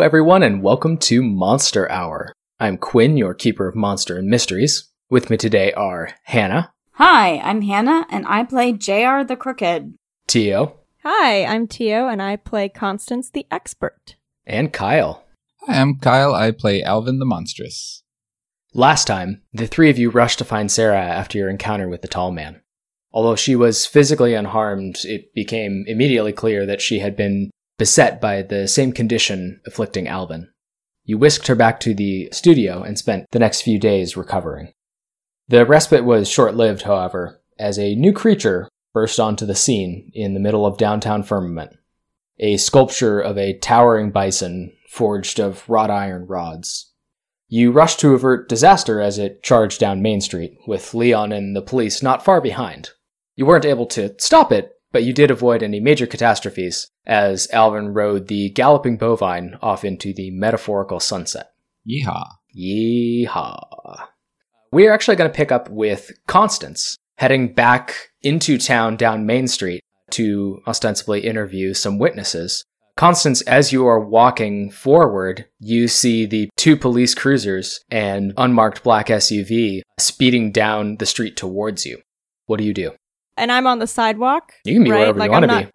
[0.00, 2.32] Hello, everyone, and welcome to Monster Hour.
[2.58, 4.88] I'm Quinn, your keeper of monster and mysteries.
[5.10, 9.92] With me today are Hannah, Hi, I'm Hannah, and I play JR the Crooked.
[10.26, 14.16] Tio, Hi, I'm Tio, and I play Constance the Expert.
[14.46, 15.22] and Kyle.
[15.66, 16.34] Hi, I'm Kyle.
[16.34, 18.02] I play Alvin the Monstrous.
[18.72, 22.08] Last time, the three of you rushed to find Sarah after your encounter with the
[22.08, 22.62] tall man.
[23.12, 28.42] Although she was physically unharmed, it became immediately clear that she had been beset by
[28.42, 30.46] the same condition afflicting Alvin.
[31.02, 34.74] You whisked her back to the studio and spent the next few days recovering.
[35.48, 40.34] The respite was short lived, however, as a new creature burst onto the scene in
[40.34, 41.74] the middle of downtown Firmament.
[42.38, 46.92] A sculpture of a towering bison forged of wrought iron rods.
[47.48, 51.62] You rushed to avert disaster as it charged down Main Street, with Leon and the
[51.62, 52.90] police not far behind.
[53.36, 57.94] You weren't able to stop it, but you did avoid any major catastrophes as Alvin
[57.94, 61.52] rode the galloping bovine off into the metaphorical sunset.
[61.88, 62.26] Yeehaw.
[62.56, 64.08] Yeehaw.
[64.72, 69.46] We are actually going to pick up with Constance heading back into town down Main
[69.46, 72.64] Street to ostensibly interview some witnesses.
[72.96, 79.06] Constance, as you are walking forward, you see the two police cruisers and unmarked black
[79.06, 82.00] SUV speeding down the street towards you.
[82.46, 82.92] What do you do?
[83.40, 84.52] And I'm on the sidewalk.
[84.64, 85.00] You can be right?
[85.00, 85.70] wherever Like, you want to I'm be.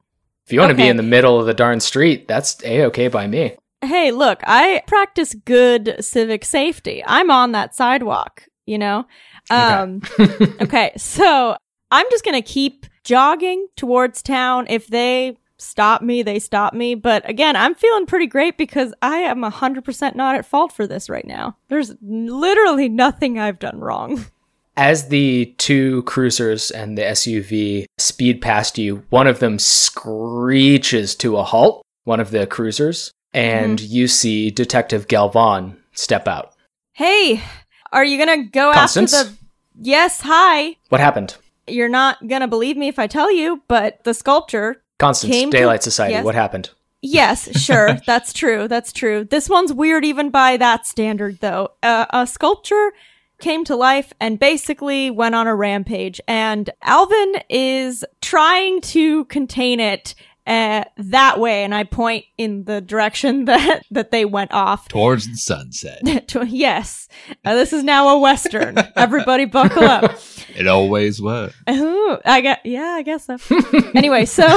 [0.46, 3.08] If you want to be in the middle of the darn street, that's a okay
[3.08, 3.56] by me.
[3.82, 7.04] Hey, look, I practice good civic safety.
[7.06, 9.08] I'm on that sidewalk, you know?
[9.50, 10.02] Um,
[10.62, 11.58] okay, so
[11.92, 14.68] I'm just going to keep jogging towards town.
[14.70, 16.96] If they stop me, they stop me.
[16.96, 21.10] But again, I'm feeling pretty great because I am 100% not at fault for this
[21.10, 21.58] right now.
[21.70, 24.26] There's literally nothing I've done wrong.
[24.78, 31.38] As the two cruisers and the SUV speed past you, one of them screeches to
[31.38, 36.54] a halt, one of the cruisers, and you see Detective Galvan step out.
[36.94, 37.42] Hey,
[37.92, 39.14] are you going to go Constance?
[39.14, 39.38] after the.
[39.82, 40.76] Yes, hi.
[40.90, 41.36] What happened?
[41.68, 45.52] You're not going to believe me if I tell you, but the sculpture Constance, Came
[45.52, 46.26] to- Daylight Society, yes.
[46.26, 46.70] what happened?
[47.02, 47.98] Yes, sure.
[48.06, 48.68] that's true.
[48.68, 49.24] That's true.
[49.26, 51.70] This one's weird even by that standard, though.
[51.84, 52.92] Uh, a sculpture
[53.40, 59.80] came to life and basically went on a rampage, and Alvin is trying to contain
[59.80, 60.16] it
[60.48, 61.64] uh, that way.
[61.64, 64.88] And I point in the direction that that they went off.
[64.88, 66.02] Towards the sunset.
[66.28, 67.08] To- yes,
[67.44, 68.78] uh, this is now a western.
[68.96, 70.16] Everybody, buckle up.
[70.56, 71.54] it always was.
[71.70, 73.38] Ooh, I get yeah, I guess so.
[73.94, 74.48] anyway, so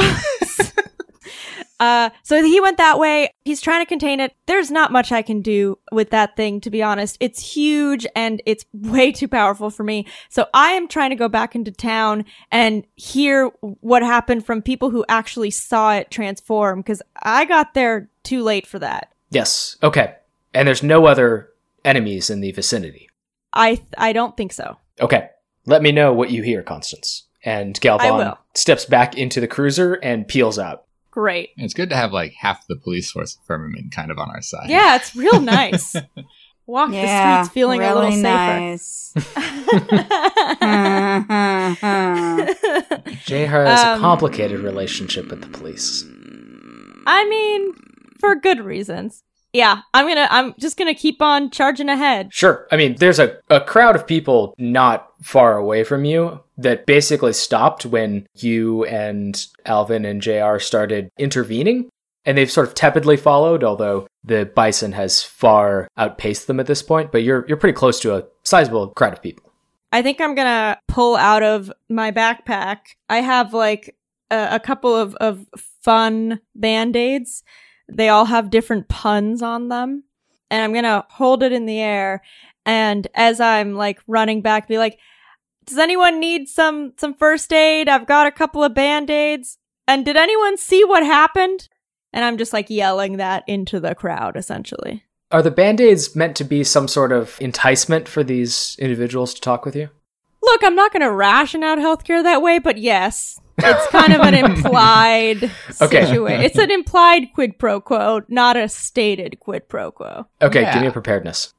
[1.80, 3.30] uh so he went that way.
[3.44, 4.34] He's trying to contain it.
[4.46, 7.16] There's not much I can do with that thing to be honest.
[7.20, 10.06] It's huge and it's way too powerful for me.
[10.28, 14.90] So I am trying to go back into town and hear what happened from people
[14.90, 19.12] who actually saw it transform cuz I got there too late for that.
[19.30, 19.76] Yes.
[19.82, 20.14] Okay.
[20.54, 21.50] And there's no other
[21.84, 23.08] enemies in the vicinity.
[23.52, 24.76] I I don't think so.
[25.00, 25.28] Okay.
[25.66, 27.24] Let me know what you hear, Constance.
[27.44, 30.84] And Galvan steps back into the cruiser and peels out.
[31.18, 31.48] Great.
[31.56, 34.40] It's good to have like half the police force of Firmament kind of on our
[34.40, 34.70] side.
[34.70, 35.96] Yeah, it's real nice.
[36.68, 38.22] Walk yeah, the streets feeling really a little safer.
[38.22, 39.12] nice.
[43.24, 46.04] Jay has a Um, complicated relationship with the police.
[47.04, 47.72] I mean,
[48.20, 49.24] for good reasons.
[49.52, 50.28] Yeah, I'm gonna.
[50.30, 52.32] I'm just gonna keep on charging ahead.
[52.32, 52.66] Sure.
[52.70, 57.32] I mean, there's a, a crowd of people not far away from you that basically
[57.32, 61.88] stopped when you and Alvin and JR started intervening.
[62.24, 66.82] And they've sort of tepidly followed, although the bison has far outpaced them at this
[66.82, 67.10] point.
[67.10, 69.50] But you're you're pretty close to a sizable crowd of people.
[69.92, 72.78] I think I'm gonna pull out of my backpack.
[73.08, 73.96] I have like
[74.30, 75.46] a, a couple of of
[75.82, 77.42] fun band aids.
[77.90, 80.04] They all have different puns on them,
[80.50, 82.22] and I'm gonna hold it in the air.
[82.66, 84.98] And as I'm like running back, be like,
[85.64, 87.88] "Does anyone need some some first aid?
[87.88, 91.68] I've got a couple of band aids." And did anyone see what happened?
[92.12, 95.04] And I'm just like yelling that into the crowd, essentially.
[95.30, 99.40] Are the band aids meant to be some sort of enticement for these individuals to
[99.40, 99.90] talk with you?
[100.42, 104.20] Look, I'm not going to ration out healthcare that way, but yes, it's kind of
[104.20, 105.50] an implied
[105.80, 106.04] Okay.
[106.06, 106.40] situation.
[106.44, 110.26] It's an implied quid pro quo, not a stated quid pro quo.
[110.40, 110.72] Okay, Yeah.
[110.74, 111.52] give me a preparedness.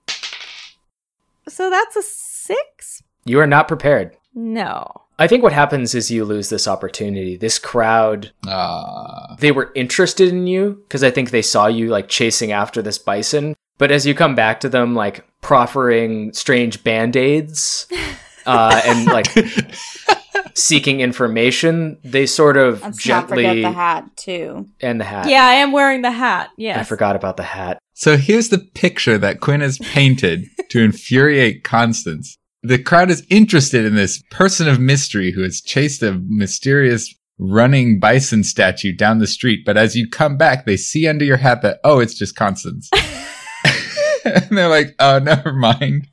[1.48, 3.04] So that's a six?
[3.26, 4.16] You are not prepared.
[4.34, 4.86] No.
[5.18, 7.36] I think what happens is you lose this opportunity.
[7.36, 12.08] This crowd, Uh, they were interested in you because I think they saw you like
[12.08, 13.56] chasing after this bison.
[13.78, 17.88] But as you come back to them, like proffering strange band aids
[18.50, 19.28] uh, and like
[20.54, 24.68] seeking information, they sort of Let's not forget the hat too.
[24.82, 25.30] and the hat.
[25.30, 26.50] Yeah, I am wearing the hat.
[26.58, 27.80] Yeah, I forgot about the hat.
[27.94, 32.38] So here's the picture that Quinn has painted to infuriate Constance.
[32.64, 38.00] The crowd is interested in this person of mystery who has chased a mysterious running
[38.00, 39.62] bison statue down the street.
[39.66, 42.90] But as you come back, they see under your hat that, oh, it's just Constance.
[44.26, 46.08] and they're like, oh, never mind.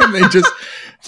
[0.00, 0.52] And they just,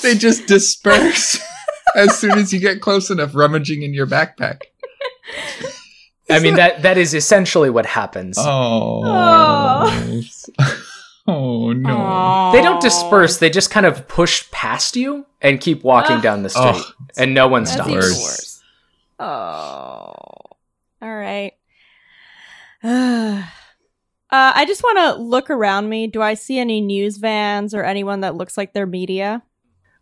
[0.02, 1.38] they just disperse
[1.96, 4.62] as soon as you get close enough rummaging in your backpack.
[6.30, 8.36] I mean that that is essentially what happens.
[8.38, 10.22] Oh.
[11.26, 11.96] Oh, no.
[11.96, 12.52] Aw.
[12.52, 16.22] They don't disperse, they just kind of push past you and keep walking Ugh.
[16.22, 16.66] down the street.
[16.66, 16.84] Ugh.
[17.16, 17.88] and no one stops.
[17.88, 18.22] even Worse.
[18.22, 18.62] worse.
[19.18, 20.12] Oh.
[21.00, 21.52] All right.
[22.84, 23.42] uh,
[24.30, 26.08] I just want to look around me.
[26.08, 29.42] Do I see any news vans or anyone that looks like they're media?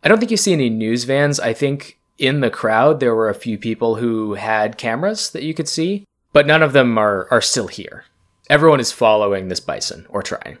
[0.03, 1.39] I don't think you see any news vans.
[1.39, 5.53] I think in the crowd there were a few people who had cameras that you
[5.53, 8.05] could see, but none of them are are still here.
[8.49, 10.57] Everyone is following this bison or trying.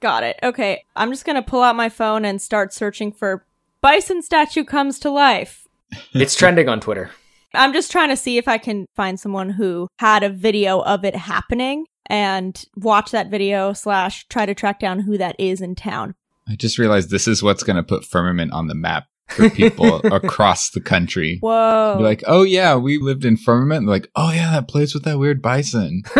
[0.00, 0.38] Got it.
[0.42, 0.84] Okay.
[0.96, 3.44] I'm just going to pull out my phone and start searching for
[3.82, 5.66] bison statue comes to life.
[6.14, 7.10] It's trending on Twitter.
[7.52, 11.04] I'm just trying to see if I can find someone who had a video of
[11.04, 15.74] it happening and watch that video slash try to track down who that is in
[15.74, 16.14] town.
[16.50, 19.96] I just realized this is what's going to put Firmament on the map for people
[20.12, 21.38] across the country.
[21.40, 21.94] Whoa.
[21.98, 23.86] Be like, oh yeah, we lived in Firmament.
[23.86, 26.02] They're like, oh yeah, that place with that weird bison.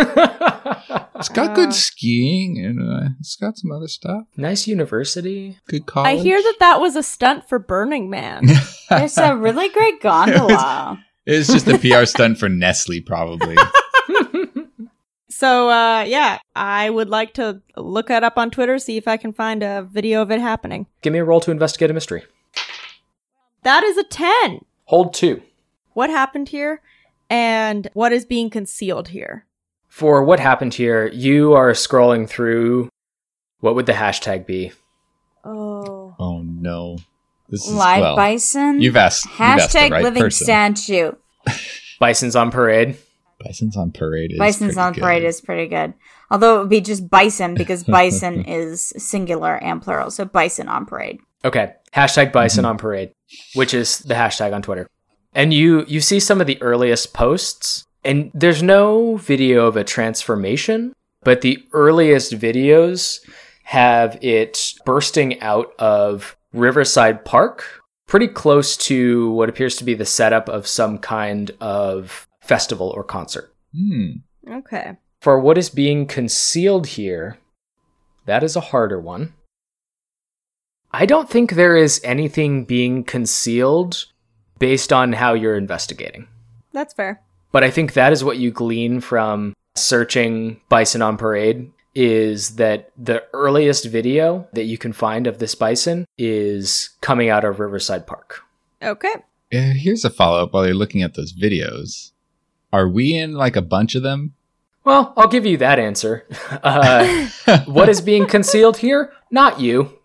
[1.17, 1.55] It's got Uh.
[1.55, 4.23] good skiing and uh, it's got some other stuff.
[4.39, 5.59] nice university.
[5.69, 6.09] Good college.
[6.09, 8.47] I hear that that was a stunt for Burning Man.
[8.89, 10.99] There's a really great gondola.
[11.27, 13.55] it's just a PR stunt for Nestle, probably.
[15.41, 19.17] So, uh, yeah, I would like to look that up on Twitter, see if I
[19.17, 20.87] can find a video of it happening.
[21.01, 22.25] Give me a roll to investigate a mystery.
[23.63, 24.67] That is a 10.
[24.85, 25.41] Hold two.
[25.95, 26.83] What happened here
[27.31, 29.47] and what is being concealed here?
[29.89, 32.91] For what happened here, you are scrolling through.
[33.61, 34.73] What would the hashtag be?
[35.43, 36.15] Oh.
[36.19, 36.99] oh no,
[37.49, 38.83] this is Live well, bison.
[38.83, 39.25] You've asked.
[39.25, 40.45] you've asked the Hashtag right living person.
[40.45, 41.13] statue.
[41.99, 42.99] Bison's on parade.
[43.45, 44.33] Bison's on parade.
[44.33, 45.01] Is Bison's pretty on good.
[45.03, 45.95] parade is pretty good.
[46.31, 50.11] Although it would be just bison because bison is singular and plural.
[50.11, 51.21] So bison on parade.
[51.45, 51.73] Okay.
[51.95, 52.69] Hashtag bison Mhm.
[52.69, 53.13] on parade,
[53.55, 54.87] which is the hashtag on Twitter.
[55.35, 59.85] And you you see some of the earliest posts, and there's no video of a
[59.85, 63.21] transformation, but the earliest videos
[63.65, 67.65] have it bursting out of Riverside Park,
[68.09, 73.05] pretty close to what appears to be the setup of some kind of festival or
[73.05, 73.55] concert.
[73.73, 74.11] Hmm.
[74.51, 74.97] Okay.
[75.21, 77.39] For what is being concealed here,
[78.27, 79.35] that is a harder one.
[80.93, 84.07] I don't think there is anything being concealed
[84.59, 86.27] based on how you're investigating.
[86.73, 87.23] That's fair.
[87.53, 92.91] But I think that is what you glean from searching Bison on Parade is that
[92.99, 98.09] the earliest video that you can find of this bison is coming out of Riverside
[98.09, 98.43] Park.
[98.83, 99.15] Okay.
[99.53, 102.11] Uh, here's a follow up while you're looking at those videos.
[102.73, 104.35] Are we in like a bunch of them?
[104.85, 106.27] Well, I'll give you that answer.
[106.63, 107.29] Uh,
[107.67, 109.13] what is being concealed here?
[109.31, 109.99] Not you.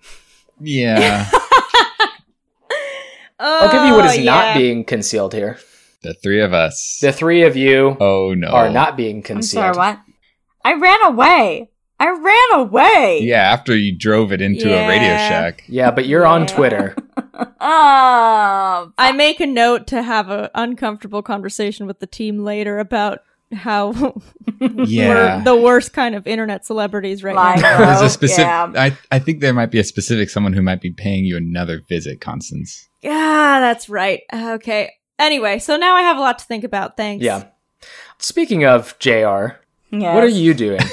[0.60, 1.30] yeah.
[3.40, 5.60] I'll give you what is Oh, not being concealed here.
[6.02, 7.00] the three of us.
[7.02, 8.48] The three of you oh no.
[8.48, 9.76] are not being I'm concealed.
[9.76, 10.00] sorry, what?
[10.64, 11.70] I ran away.
[12.00, 13.20] I ran away.
[13.24, 15.64] Yeah, after you drove it into a Radio Shack.
[15.68, 16.96] Yeah, but you're on Twitter.
[17.38, 23.20] Oh, I make a note to have an uncomfortable conversation with the team later about
[23.54, 23.92] how
[24.60, 25.38] Yeah.
[25.40, 27.62] we're the worst kind of internet celebrities right Lying.
[27.62, 27.78] now.
[27.86, 28.46] There's Oh, a specific.
[28.46, 28.72] yeah.
[28.76, 31.82] I I think there might be a specific someone who might be paying you another
[31.88, 32.88] visit, Constance.
[33.02, 34.22] Yeah, that's right.
[34.34, 34.94] Okay.
[35.20, 36.98] Anyway, so now I have a lot to think about.
[36.98, 37.24] Thanks.
[37.24, 37.46] Yeah.
[38.18, 39.60] Speaking of JR, yes.
[39.92, 40.80] what are you doing?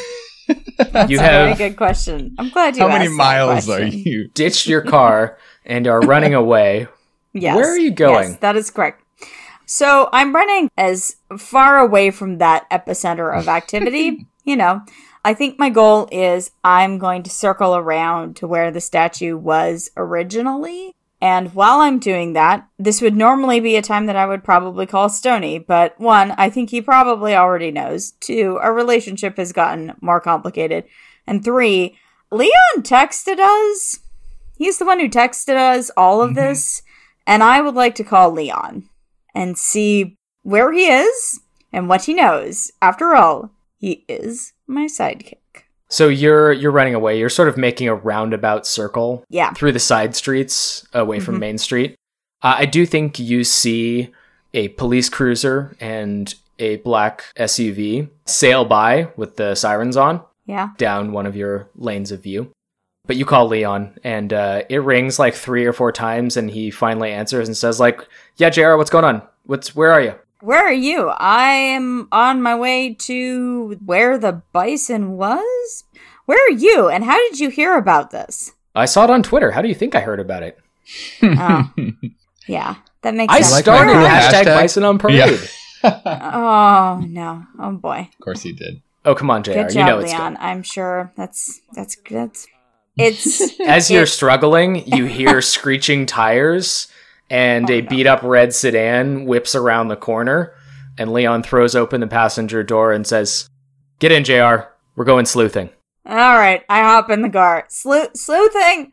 [0.76, 2.34] That's you a very good question.
[2.38, 2.90] I'm glad you asked.
[2.90, 4.28] How many asked that miles are you?
[4.34, 6.88] ditched your car and are running away.
[7.34, 7.56] Yes.
[7.56, 8.32] Where are you going?
[8.32, 9.02] Yes, that is correct.
[9.64, 14.26] So I'm running as far away from that epicenter of activity.
[14.44, 14.82] you know,
[15.24, 19.90] I think my goal is I'm going to circle around to where the statue was
[19.96, 20.94] originally.
[21.22, 24.86] And while I'm doing that, this would normally be a time that I would probably
[24.86, 28.10] call Stony, but one, I think he probably already knows.
[28.20, 30.84] Two, our relationship has gotten more complicated.
[31.26, 31.96] And three,
[32.32, 34.00] Leon texted us.
[34.62, 36.34] He's the one who texted us all of Mhm.
[36.36, 36.82] this.
[37.26, 38.88] And I would like to call Leon
[39.34, 40.14] and see
[40.44, 41.40] where he is
[41.72, 42.70] and what he knows.
[42.80, 45.38] After all, he is my sidekick.
[45.88, 47.18] So you're you're running away.
[47.18, 49.52] You're sort of making a roundabout circle Yeah.
[49.52, 51.40] through the side streets away from Mhm.
[51.40, 51.96] Main Street.
[52.42, 54.10] Uh, I do think you see
[54.54, 60.68] a police cruiser and a black SUV sail by with the sirens on Yeah.
[60.78, 62.50] down one of your lanes of view.
[63.06, 66.70] But you call Leon, and uh, it rings like three or four times, and he
[66.70, 68.06] finally answers and says, "Like,
[68.36, 69.22] yeah, Jr., what's going on?
[69.44, 71.08] What's where are you?" Where are you?
[71.08, 75.84] I am on my way to where the bison was.
[76.26, 76.88] Where are you?
[76.88, 78.50] And how did you hear about this?
[78.74, 79.52] I saw it on Twitter.
[79.52, 80.58] How do you think I heard about it?
[81.22, 81.70] Oh,
[82.48, 83.52] yeah, that makes I sense.
[83.52, 84.60] like my started cool hashtag, hashtag?
[84.62, 85.16] Bison on Parade.
[85.16, 85.38] Yeah.
[86.34, 87.44] oh no!
[87.58, 88.08] Oh boy!
[88.12, 88.82] Of course he did.
[89.04, 89.52] Oh come on, Jr.
[89.52, 90.36] Good you job, know it's Leon.
[90.40, 92.46] I'm sure that's that's that's
[92.96, 93.58] it's.
[93.60, 96.88] As you're it- struggling, you hear screeching tires,
[97.30, 100.54] and Oh, a beat up red sedan whips around the corner,
[100.98, 103.48] and Leon throws open the passenger door and says,
[103.98, 104.66] "Get in, Jr.
[104.96, 105.70] We're going sleuthing."
[106.04, 106.64] all right.
[106.68, 107.64] I hop in the car.
[107.68, 108.92] Sleuth sleuthing.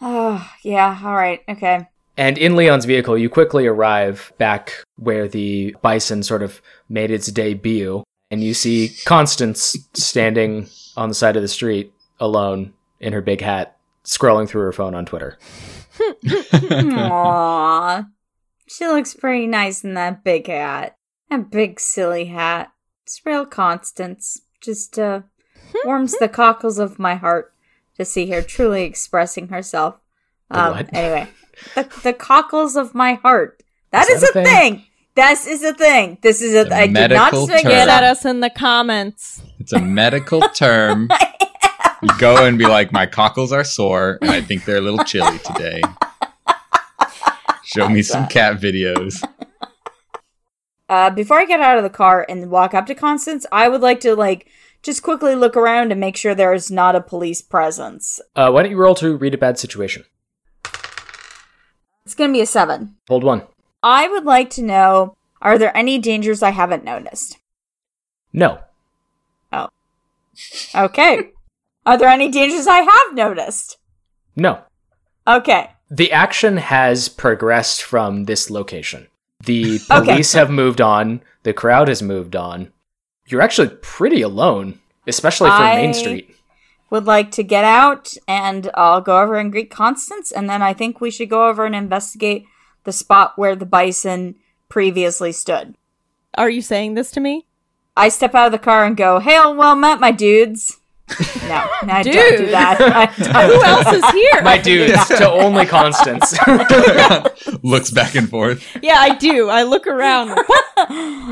[0.00, 0.98] Oh yeah.
[1.04, 1.40] All right.
[1.48, 1.86] Okay.
[2.16, 7.28] And in Leon's vehicle, you quickly arrive back where the bison sort of made its
[7.28, 13.20] debut, and you see Constance standing on the side of the street alone in her
[13.20, 15.38] big hat, scrolling through her phone on Twitter.
[16.68, 18.06] Aww.
[18.66, 20.96] She looks pretty nice in that big hat.
[21.30, 22.72] That big silly hat.
[23.04, 24.40] It's real Constance.
[24.60, 25.22] Just uh
[25.84, 27.52] warms the cockles of my heart
[27.96, 29.96] to see her truly expressing herself.
[30.50, 30.92] The Um what?
[30.94, 31.28] anyway.
[31.74, 33.62] The the cockles of my heart.
[33.90, 34.74] That Is is, that a a thing?
[34.76, 34.84] thing?
[35.14, 36.18] This is a thing.
[36.22, 37.56] This is a It's a I did not medical term.
[37.56, 39.42] it Get at us in the comments.
[39.58, 41.08] It's a medical term.
[42.02, 45.04] You go and be like, my cockles are sore, and I think they're a little
[45.04, 45.82] chilly today.
[47.64, 49.22] Show me some cat videos.
[50.88, 53.80] Uh, before I get out of the car and walk up to Constance, I would
[53.80, 54.48] like to like
[54.82, 58.20] just quickly look around and make sure there is not a police presence.
[58.36, 60.04] Uh, why don't you roll to read a bad situation?
[62.06, 62.96] It's gonna be a seven.
[63.08, 63.42] Hold one.
[63.82, 67.36] I would like to know: Are there any dangers I haven't noticed?
[68.32, 68.60] No.
[69.52, 69.68] Oh.
[70.74, 71.32] Okay.
[71.88, 73.78] Are there any dangers I have noticed?
[74.36, 74.60] No.
[75.26, 75.70] Okay.
[75.90, 79.06] The action has progressed from this location.
[79.44, 80.04] The Okay.
[80.12, 81.22] police have moved on.
[81.44, 82.70] The crowd has moved on.
[83.26, 86.34] You're actually pretty alone, especially for I- Main Street.
[86.90, 90.74] Would like to get out, and I'll go over and greet Constance, and then I
[90.74, 92.44] think we should go over and investigate
[92.84, 94.34] the spot where the bison
[94.68, 95.74] previously stood.
[96.36, 97.46] Are you saying this to me?
[97.96, 100.78] I step out of the car and go, "Hail, well met, my dudes."
[101.42, 102.78] No, no I don't do that.
[103.18, 103.50] Don't.
[103.50, 104.42] Who else is here?
[104.42, 106.34] My dudes, to only Constance.
[107.62, 108.64] Looks back and forth.
[108.82, 109.48] yeah, I do.
[109.48, 110.30] I look around.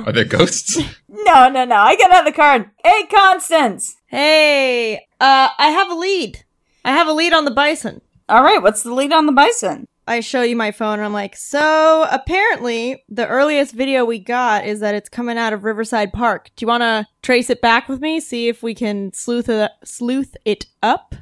[0.06, 0.78] Are there ghosts?
[1.08, 1.76] No, no, no.
[1.76, 3.96] I get out of the car and, hey, Constance.
[4.06, 6.44] Hey, uh, I have a lead.
[6.84, 8.00] I have a lead on the bison.
[8.28, 9.88] All right, what's the lead on the bison?
[10.08, 14.64] I show you my phone and I'm like, so apparently the earliest video we got
[14.64, 16.50] is that it's coming out of Riverside Park.
[16.54, 18.20] Do you want to trace it back with me?
[18.20, 21.16] See if we can sleuth it, sleuth it up?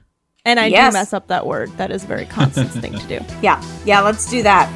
[0.45, 0.93] And I Yes.
[0.93, 1.71] do mess up that word.
[1.79, 3.21] That is a very Constance thing to do.
[3.43, 4.69] Yeah, yeah, let's do that.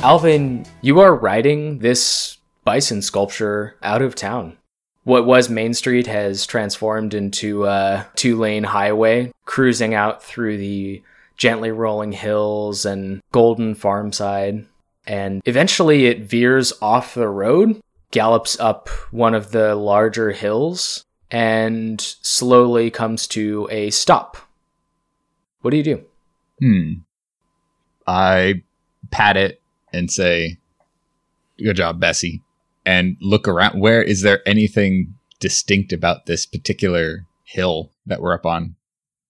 [0.00, 2.35] Alvin, you are writing this
[2.66, 4.58] bison sculpture out of town.
[5.04, 11.02] What was Main Street has transformed into a two lane highway, cruising out through the
[11.36, 14.66] gently rolling hills and golden farmside.
[15.06, 17.80] And eventually it veers off the road,
[18.10, 24.36] gallops up one of the larger hills, and slowly comes to a stop.
[25.60, 26.04] What do you do?
[26.60, 26.92] Hmm.
[28.08, 28.62] I
[29.12, 29.60] pat it
[29.92, 30.58] and say,
[31.58, 32.42] Good job, Bessie.
[32.86, 33.80] And look around.
[33.80, 38.76] Where is there anything distinct about this particular hill that we're up on?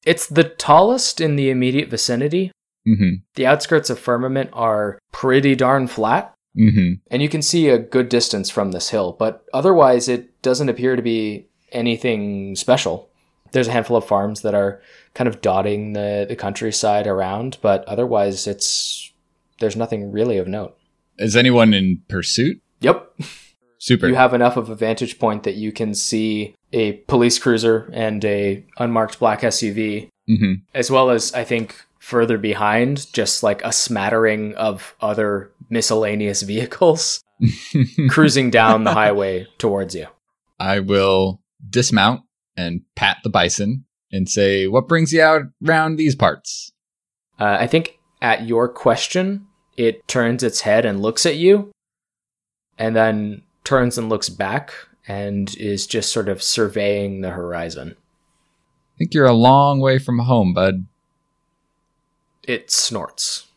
[0.05, 2.53] It's the tallest in the immediate vicinity,
[2.87, 6.69] Mm The outskirts of Firmament are pretty darn flat, hmm.
[6.69, 6.93] Mm hmm.
[7.11, 10.97] and you can see a good distance from this hill, but otherwise it doesn't appear
[10.97, 13.11] to be anything special.
[13.53, 14.81] There's a handful of farms that are
[15.15, 19.13] kind of dotting the, the countryside around, but otherwise it's
[19.59, 20.77] there's nothing really of note.
[21.19, 22.61] Is anyone in pursuit?
[22.81, 23.19] Yep.
[23.79, 24.09] Super.
[24.09, 28.25] You have enough of a vantage point that you can see a police cruiser and
[28.25, 33.73] a unmarked black SUV hmm as well as I think further behind, just like a
[33.73, 37.21] smattering of other miscellaneous vehicles
[38.09, 40.07] cruising down the highway towards you.
[40.59, 42.23] I will dismount
[42.57, 46.71] and pat the bison and say, What brings you out around these parts?
[47.39, 51.73] Uh, I think at your question, it turns its head and looks at you,
[52.79, 54.73] and then turns and looks back
[55.07, 57.97] and is just sort of surveying the horizon.
[57.99, 60.87] I think you're a long way from home, bud.
[62.45, 63.49] It snorts.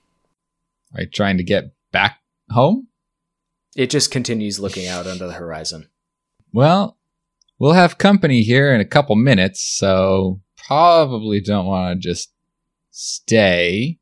[0.94, 2.18] Are you trying to get back
[2.50, 2.88] home?
[3.76, 5.88] It just continues looking out under the horizon.
[6.52, 6.98] Well,
[7.60, 12.34] we'll have company here in a couple minutes, so probably don't want to just
[12.90, 14.00] stay.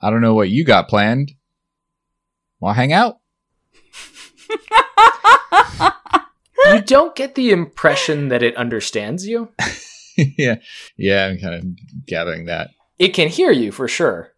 [0.00, 1.32] I don't know what you got planned.
[2.58, 3.18] Want to hang out?
[6.66, 9.48] You don't get the impression that it understands you.
[10.16, 10.56] yeah,
[10.96, 11.26] yeah.
[11.26, 12.70] I'm kind of gathering that.
[12.98, 14.32] It can hear you for sure.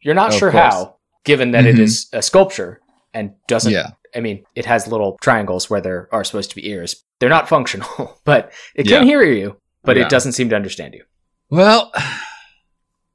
[0.00, 1.80] You're not Of sure how, given that it Mhm.
[1.80, 2.80] is a sculpture
[3.12, 3.72] and doesn't.
[3.72, 7.04] Yeah, I mean, it has little triangles where there are supposed to be ears.
[7.18, 9.04] They're not functional, but it can Yeah.
[9.04, 10.04] hear you, but Yeah.
[10.04, 11.02] it doesn't seem to understand you.
[11.50, 11.90] Well,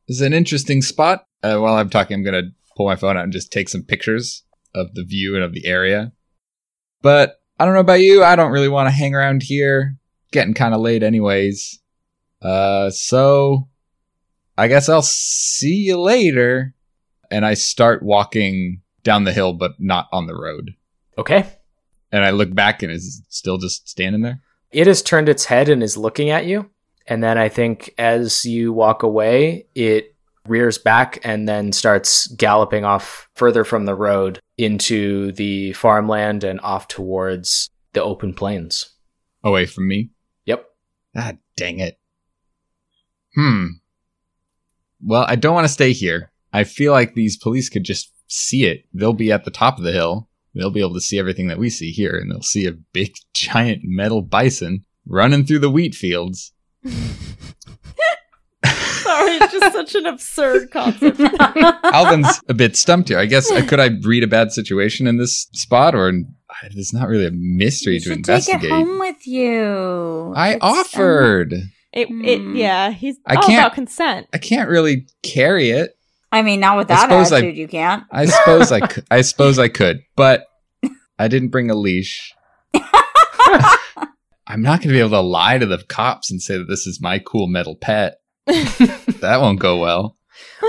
[0.08, 1.25] this is an interesting spot.
[1.41, 3.84] Uh, while I'm talking, I'm going to pull my phone out and just take some
[3.84, 4.44] pictures
[4.75, 6.12] of the view and of the area.
[7.01, 8.24] But I don't know about you.
[8.24, 9.98] I don't really want to hang around here.
[10.32, 11.79] Getting kind of late, anyways.
[12.41, 13.68] Uh, so
[14.58, 16.74] I guess I'll see you later.
[17.32, 20.75] And I start walking down the hill, but not on the road.
[21.18, 21.46] Okay.
[22.12, 24.41] And I look back and is still just standing there.
[24.72, 26.70] It has turned its head and is looking at you.
[27.08, 30.15] And then I think as you walk away, it
[30.48, 36.60] rears back and then starts galloping off further from the road into the farmland and
[36.60, 38.94] off towards the open plains.
[39.42, 40.10] Away from me.
[40.46, 40.66] Yep.
[41.16, 41.98] Ah, dang it.
[43.36, 43.68] Hmm.
[45.01, 46.31] Well, I don't want to stay here.
[46.51, 48.83] I feel like these police could just see it.
[48.94, 50.27] They'll be at the top of the hill.
[50.53, 53.14] They'll be able to see everything that we see here, and they'll see a big,
[53.33, 56.51] giant metal bison running through the wheat fields.
[59.09, 61.19] Sorry, it's just such an absurd concept.
[61.83, 63.17] Alvin's a bit stumped here.
[63.19, 66.13] I guess uh, could I read a bad situation in this spot, or
[66.63, 70.33] it's not really a mystery you to should take it home with you.
[70.35, 71.53] I It's- um, offered.
[71.91, 72.24] It, Hmm.
[72.24, 74.27] it, yeah, he's I all can't- about consent.
[74.31, 75.98] I can't really carry it.
[76.31, 78.03] I mean, not with that suppose I- attitude, you can't.
[78.11, 79.05] I suppose I could.
[79.09, 80.45] I suppose I could, but
[81.17, 82.31] I didn't bring a leash.
[84.48, 86.87] I'm not going to be able to lie to the cops and say that this
[86.87, 88.15] is my cool metal pet.
[89.20, 90.18] That won't go well.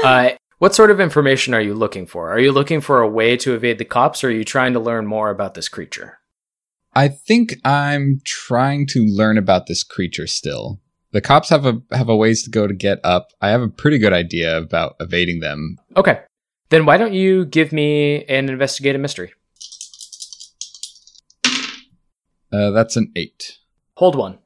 [0.03, 2.31] Uh, what sort of information are you looking for?
[2.31, 4.81] Are you looking for a way to evade the cops, or are you trying to
[4.81, 6.19] learn more about this creature?
[6.95, 10.81] I think I'm trying to learn about this creature still.
[11.13, 13.33] The cops have a have a ways to go to get up.
[13.41, 15.79] I have a pretty good idea about evading them.
[15.97, 16.21] Okay.
[16.69, 19.33] Then why don't you give me an investigative mystery?
[22.53, 23.59] Uh, that's an eight.
[23.97, 24.39] Hold one.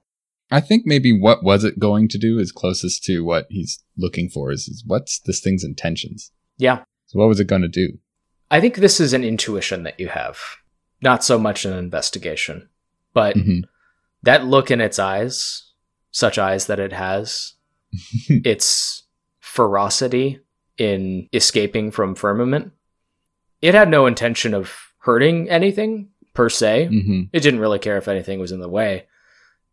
[0.50, 4.28] I think maybe what was it going to do is closest to what he's looking
[4.28, 4.52] for.
[4.52, 6.30] Is, is what's this thing's intentions?
[6.58, 6.84] Yeah.
[7.06, 7.98] So what was it going to do?
[8.50, 10.38] I think this is an intuition that you have,
[11.02, 12.68] not so much an investigation.
[13.14, 13.62] But Mhm.
[14.22, 15.70] that look in its eyes,
[16.10, 17.54] such eyes that it has,
[18.28, 19.04] its
[19.40, 20.40] ferocity
[20.76, 22.72] in escaping from firmament,
[23.62, 26.86] it had no intention of hurting anything per se.
[26.86, 29.06] hmm It didn't really care if anything was in the way.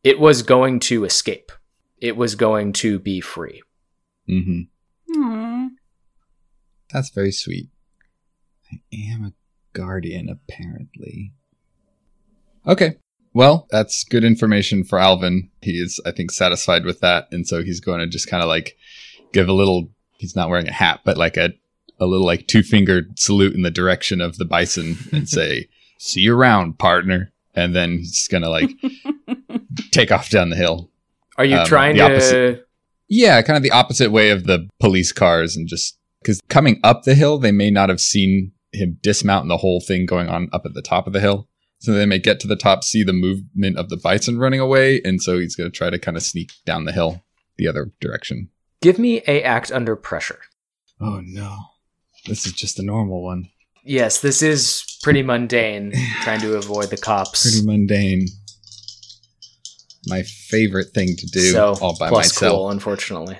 [0.03, 1.51] It was going to escape.
[1.99, 3.61] It was going to be free.
[4.27, 4.61] Mm-hmm.
[5.13, 5.67] Hmm.
[6.91, 7.69] That's very sweet.
[8.71, 9.33] I am a
[9.73, 11.33] guardian, apparently.
[12.67, 12.97] Okay.
[13.33, 15.49] Well, that's good information for Alvin.
[15.61, 17.27] He is, I think, satisfied with that.
[17.31, 18.77] And so he's going to just kind of like
[19.31, 21.51] give a little, he's not wearing a hat, but like a,
[21.99, 26.21] a little like two fingered salute in the direction of the bison and say, see
[26.21, 27.31] you around, partner.
[27.53, 28.69] And then he's going to like
[29.91, 30.89] take off down the hill.
[31.37, 32.01] Are you Um, trying to?
[32.01, 32.67] opposite.
[33.07, 37.03] Yeah, kind of the opposite way of the police cars and just because coming up
[37.03, 40.49] the hill, they may not have seen him dismount and the whole thing going on
[40.53, 41.47] up at the top of the hill.
[41.79, 45.01] So they may get to the top, see the movement of the bison running away,
[45.03, 47.23] and so he's going to try to kind of sneak down the hill
[47.57, 48.49] the other direction.
[48.81, 50.39] Give me a act under pressure.
[51.01, 51.57] Oh no.
[52.27, 53.49] This is just a normal one.
[53.83, 57.43] Yes, this is pretty mundane, trying to avoid the cops.
[57.43, 58.27] Pretty mundane.
[60.07, 62.51] My favorite thing to do so all by plus myself.
[62.51, 63.37] cool, unfortunately.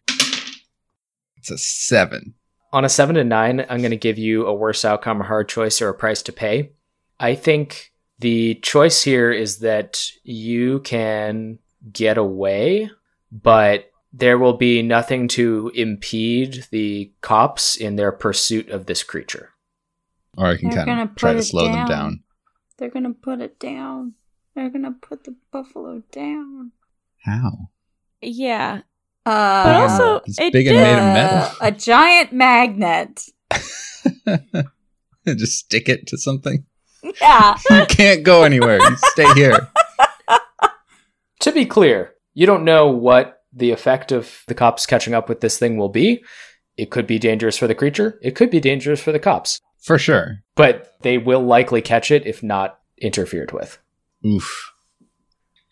[1.37, 2.35] It's a seven.
[2.73, 5.49] On a seven to nine, I'm going to give you a worse outcome, a hard
[5.49, 6.71] choice, or a price to pay.
[7.19, 11.59] I think the choice here is that you can
[11.91, 12.89] get away,
[13.31, 19.49] but there will be nothing to impede the cops in their pursuit of this creature.
[20.37, 21.87] Or I can They're kind of try to it slow them down.
[21.89, 22.23] down.
[22.77, 24.13] They're gonna put it down.
[24.55, 26.71] They're gonna put the buffalo down.
[27.23, 27.69] How?
[28.21, 28.81] Yeah,
[29.25, 31.57] Uh, but also It's it big and did- made of uh, metal.
[31.61, 33.25] a giant magnet.
[35.27, 36.65] Just stick it to something.
[37.21, 37.57] Yeah.
[37.69, 38.77] You can't go anywhere.
[38.79, 39.69] You stay here.
[41.41, 45.41] To be clear, you don't know what the effect of the cops catching up with
[45.41, 46.23] this thing will be.
[46.77, 48.19] It could be dangerous for the creature.
[48.21, 49.59] It could be dangerous for the cops.
[49.81, 50.43] For sure.
[50.55, 53.79] But they will likely catch it if not interfered with.
[54.25, 54.71] Oof.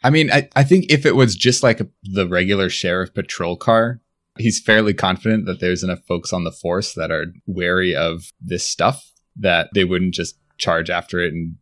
[0.04, 3.56] I mean, I, I think if it was just like a, the regular sheriff patrol
[3.58, 4.00] car,
[4.38, 8.68] he's fairly confident that there's enough folks on the force that are wary of this
[8.68, 11.56] stuff that they wouldn't just charge after it and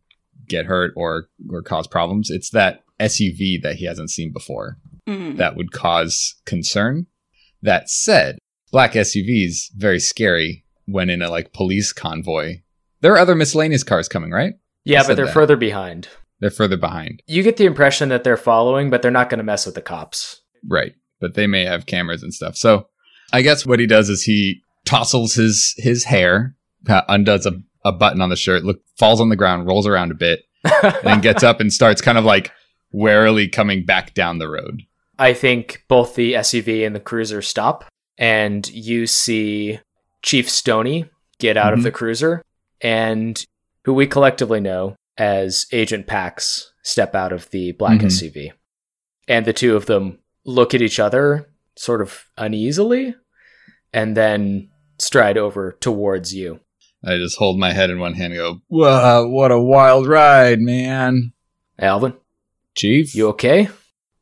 [0.46, 2.30] get hurt or or cause problems.
[2.30, 5.38] It's that SUV that he hasn't seen before Mm.
[5.38, 7.06] that would cause concern.
[7.62, 8.38] That said,
[8.70, 12.56] black SUVs very scary when in a like police convoy.
[13.00, 14.54] There are other miscellaneous cars coming, right?
[14.84, 15.34] Yeah, but they're that.
[15.34, 16.08] further behind.
[16.40, 17.22] They're further behind.
[17.26, 19.82] You get the impression that they're following, but they're not going to mess with the
[19.82, 20.40] cops.
[20.66, 20.94] Right.
[21.20, 22.56] But they may have cameras and stuff.
[22.56, 22.88] So
[23.32, 27.52] I guess what he does is he tousles his his hair, undoes a,
[27.84, 30.40] a button on the shirt, look falls on the ground, rolls around a bit,
[30.82, 32.52] and then gets up and starts kind of like
[32.90, 34.82] warily coming back down the road.
[35.18, 37.84] I think both the SUV and the cruiser stop,
[38.16, 39.80] and you see
[40.22, 41.06] Chief Stoney
[41.38, 41.84] get out of Mhm.
[41.84, 42.42] the cruiser,
[42.80, 43.44] and
[43.84, 48.06] who we collectively know as Agent Pax step out of the black Mhm.
[48.06, 48.52] SUV.
[49.26, 53.14] And the two of them look at each other sort of uneasily
[53.92, 56.60] and then stride over towards you.
[57.04, 60.60] I just hold my head in one hand and go, Whoa, what a wild ride,
[60.60, 61.32] man.
[61.78, 62.14] Alvin,
[62.74, 63.14] Chief?
[63.14, 63.68] you okay?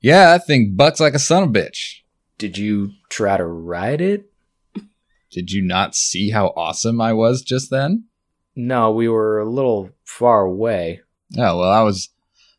[0.00, 2.00] yeah, that thing butts like a son of a bitch.
[2.38, 4.26] Did you try to ride it?
[5.36, 8.06] Did you not see how awesome I was just then?
[8.56, 11.02] No, we were a little far away.
[11.36, 12.08] Oh well, I was,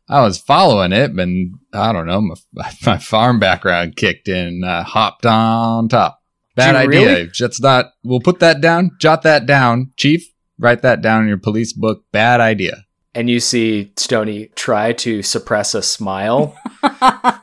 [0.08, 2.36] I was following it, and I don't know, my,
[2.86, 6.22] my farm background kicked in, uh, hopped on top.
[6.54, 7.00] Bad idea.
[7.00, 7.26] really?
[7.26, 7.86] Just not.
[8.04, 8.92] We'll put that down.
[9.00, 10.24] Jot that down, Chief.
[10.56, 12.04] Write that down in your police book.
[12.12, 12.84] Bad idea.
[13.12, 16.56] And you see Stony try to suppress a smile.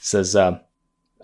[0.00, 0.60] Says, um,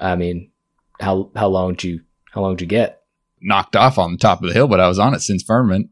[0.00, 0.52] I mean,
[1.00, 2.00] how how long do you
[2.36, 3.00] how long did you get?
[3.40, 5.90] Knocked off on the top of the hill, but I was on it since firmament.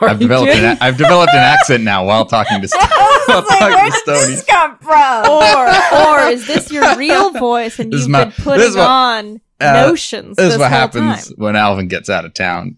[0.00, 0.70] Are I've you developed kidding?
[0.70, 2.82] an, I've developed an accent now while talking to St-
[3.26, 4.26] while Like, talking where to did Stony.
[4.34, 5.26] this come from?
[5.28, 5.66] or
[5.98, 10.36] or is this your real voice and you've my- been putting what- on uh, notions
[10.36, 11.34] This this, is what whole happens time?
[11.38, 12.76] when Alvin gets out of town.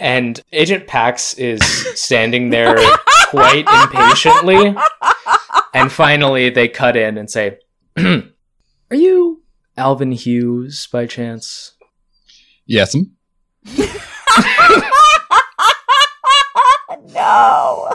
[0.00, 1.60] And Agent Pax is
[2.00, 2.76] standing there
[3.28, 4.74] quite impatiently.
[5.74, 7.58] And finally, they cut in and say,
[7.98, 8.22] Are
[8.92, 9.42] you
[9.76, 11.72] Alvin Hughes by chance?
[12.68, 12.94] Yes,
[17.14, 17.92] no.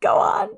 [0.00, 0.50] Go on.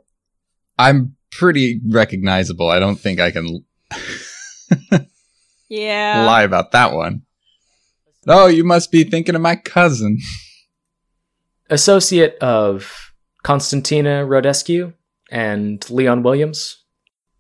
[0.79, 2.69] I'm pretty recognizable.
[2.69, 3.65] I don't think I can
[5.69, 6.25] Yeah.
[6.27, 7.23] lie about that one.
[8.27, 10.19] Oh, you must be thinking of my cousin.
[11.71, 13.13] Associate of
[13.45, 14.93] Constantina Rodescu
[15.31, 16.77] and Leon Williams.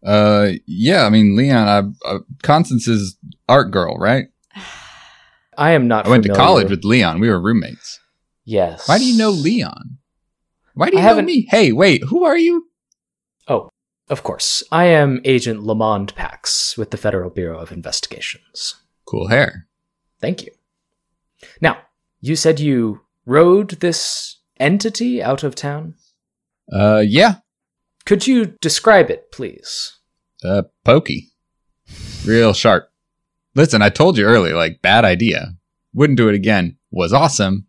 [0.02, 1.04] Uh, yeah.
[1.04, 4.28] I mean, Leon, I, uh, Constance's art girl, right?
[5.58, 7.20] I am not I went to college with Leon.
[7.20, 8.00] We were roommates.
[8.44, 8.88] Yes.
[8.88, 9.98] Why do you know Leon?
[10.74, 11.46] Why do you I know me?
[11.50, 12.68] Hey, wait, who are you?
[13.48, 13.68] Oh,
[14.08, 14.62] of course.
[14.72, 18.76] I am Agent Lamond Pax with the Federal Bureau of Investigations.
[19.04, 19.66] Cool hair.
[20.20, 20.52] Thank you.
[21.60, 21.78] Now,
[22.20, 25.94] you said you rode this entity out of town.
[26.72, 27.36] Uh, yeah.
[28.04, 29.98] Could you describe it, please?
[30.44, 31.28] Uh, pokey.
[32.24, 32.89] Real sharp.
[33.54, 35.54] Listen, I told you earlier, like, bad idea.
[35.92, 36.76] Wouldn't do it again.
[36.90, 37.66] Was awesome.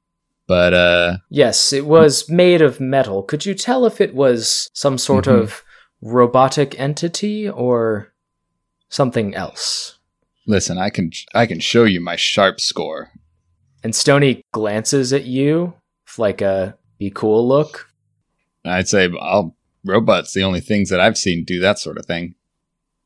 [0.47, 3.23] But, uh, Yes, it was made of metal.
[3.23, 5.39] Could you tell if it was some sort Mhm.
[5.39, 5.63] of
[6.01, 8.13] robotic entity or
[8.89, 9.97] something else?
[10.47, 13.11] listen, I can, I can show you my sharp score.
[13.83, 17.87] And Stony glances at you with like a be cool look.
[18.65, 22.35] I'd say, I'll, robots, the only things that I've seen do that sort of thing.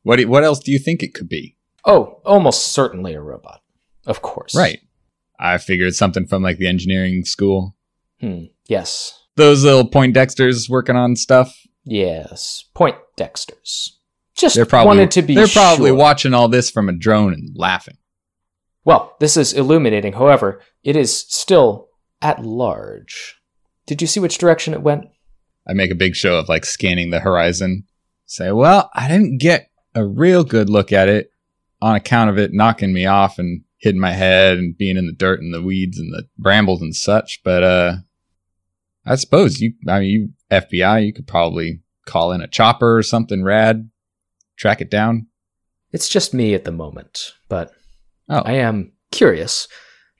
[0.02, 1.55] What, what else do you think it could be?
[1.86, 3.62] Oh, almost certainly a robot.
[4.06, 4.54] Of course.
[4.54, 4.80] Right.
[5.38, 7.76] I figured something from like the engineering school.
[8.20, 8.44] Hmm.
[8.66, 9.22] Yes.
[9.36, 11.56] Those little Poindexters working on stuff.
[11.84, 12.64] Yes.
[12.74, 13.90] Point Dexters.
[14.34, 15.96] Just They're probably wanted to be they're probably sure.
[15.96, 17.96] watching all this from a drone and laughing.
[18.84, 20.14] Well, this is illuminating.
[20.14, 21.88] However, it is still
[22.20, 23.36] at large.
[23.86, 25.06] Did you see which direction it went?
[25.66, 27.84] I make a big show of like scanning the horizon.
[28.26, 31.30] Say, well, I didn't get a real good look at it
[31.86, 35.12] on account of it knocking me off and hitting my head and being in the
[35.12, 37.40] dirt and the weeds and the brambles and such.
[37.44, 37.92] But uh
[39.04, 43.02] I suppose you I mean you FBI, you could probably call in a chopper or
[43.02, 43.88] something rad,
[44.56, 45.28] track it down.
[45.92, 47.72] It's just me at the moment, but
[48.28, 48.42] Oh.
[48.44, 49.68] I am curious.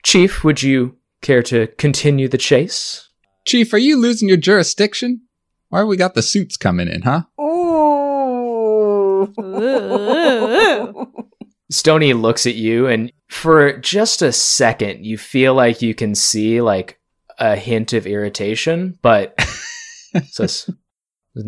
[0.03, 3.09] Chief, would you care to continue the chase?
[3.45, 5.23] Chief, are you losing your jurisdiction?
[5.67, 7.23] Why have we got the suits coming in, huh?
[7.41, 9.33] Ooh.
[11.69, 16.61] Stony looks at you, and for just a second, you feel like you can see
[16.61, 16.99] like
[17.39, 19.39] a hint of irritation, but
[20.25, 20.69] says,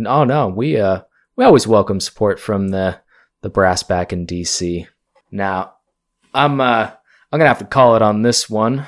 [0.06, 1.02] "Oh no, we uh
[1.36, 3.00] we always welcome support from the
[3.42, 4.88] the brass back in DC."
[5.32, 5.74] Now,
[6.34, 6.92] I'm uh
[7.32, 8.86] I'm gonna have to call it on this one,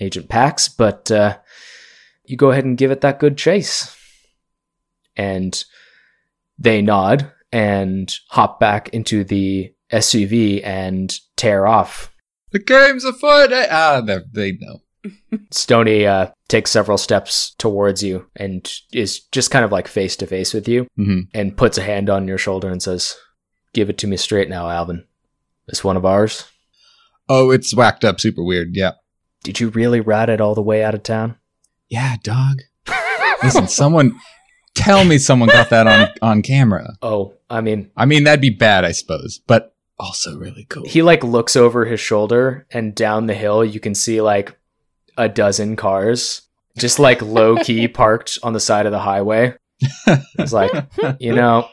[0.00, 1.38] Agent Pax, but uh,
[2.24, 3.96] you go ahead and give it that good chase.
[5.16, 5.62] And
[6.58, 12.12] they nod and hop back into the SUV and tear off.
[12.52, 13.52] The game's afoot.
[13.52, 14.82] Ah, they they know.
[15.50, 20.26] Stony uh, takes several steps towards you and is just kind of like face to
[20.26, 23.16] face with you hmm and puts a hand on your shoulder and says,
[23.74, 25.06] Give it to me straight now, Alvin.
[25.66, 26.44] This one of ours?
[27.28, 28.70] Oh, it's whacked up, super weird.
[28.74, 28.92] Yeah,
[29.44, 31.36] Did you really ride it all the way out of town?
[31.88, 32.58] yeah, dog.
[33.42, 34.18] Listen, someone
[34.74, 36.94] tell me someone got that on on camera.
[37.02, 40.84] Oh, I mean, I mean, that'd be bad, I suppose, but also really cool.
[40.84, 44.56] he like looks over his shoulder and down the hill you can see like
[45.16, 46.42] a dozen cars
[46.78, 49.54] just like low key parked on the side of the highway.
[50.38, 50.70] It's like,
[51.18, 51.68] you know,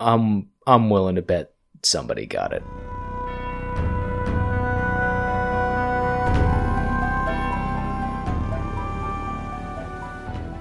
[0.00, 2.62] I'm I'm willing to bet somebody got it.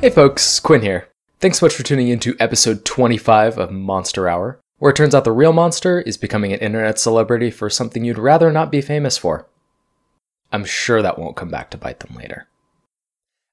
[0.01, 1.07] Hey folks, Quinn here.
[1.39, 5.15] Thanks so much for tuning in to episode 25 of Monster Hour, where it turns
[5.15, 8.81] out the real monster is becoming an internet celebrity for something you'd rather not be
[8.81, 9.47] famous for.
[10.51, 12.47] I'm sure that won't come back to bite them later.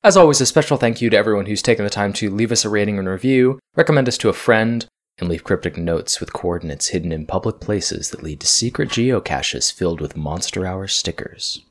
[0.03, 2.65] As always, a special thank you to everyone who's taken the time to leave us
[2.65, 4.87] a rating and review, recommend us to a friend,
[5.19, 9.73] and leave cryptic notes with coordinates hidden in public places that lead to secret geocaches
[9.73, 11.63] filled with Monster Hour stickers.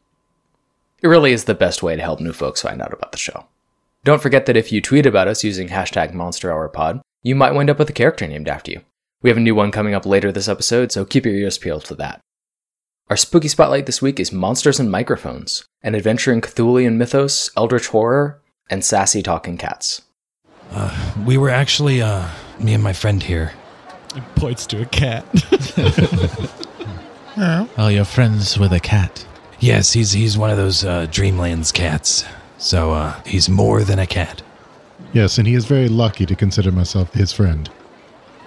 [1.02, 3.48] It really is the best way to help new folks find out about the show.
[4.04, 7.80] Don't forget that if you tweet about us using hashtag MonsterHourPod, you might wind up
[7.80, 8.82] with a character named after you.
[9.22, 11.86] We have a new one coming up later this episode, so keep your ears peeled
[11.86, 12.22] for that.
[13.10, 17.88] Our spooky spotlight this week is Monsters and Microphones, an adventure in Cthulian mythos, eldritch
[17.88, 20.04] horror, and sassy talking cats.
[21.26, 22.30] We were actually, uh,
[22.60, 23.52] me and my friend here.
[24.16, 25.26] It points to a cat.
[27.42, 29.26] Oh, you're friends with a cat.
[29.62, 32.26] Yes, he's he's one of those uh, Dreamlands cats.
[32.58, 34.42] So uh, he's more than a cat.
[35.14, 37.70] yes, and he is very lucky to consider myself his friend.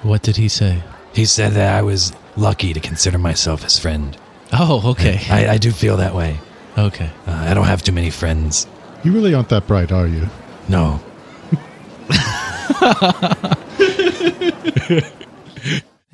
[0.02, 0.82] What did he say?
[1.14, 4.16] He said that I was lucky to consider myself his friend.
[4.52, 5.20] Oh, okay.
[5.30, 6.38] I, I do feel that way.
[6.76, 7.10] okay.
[7.26, 8.66] Uh, I don't have too many friends.
[9.04, 10.28] You really aren't that bright, are you?
[10.68, 11.00] No.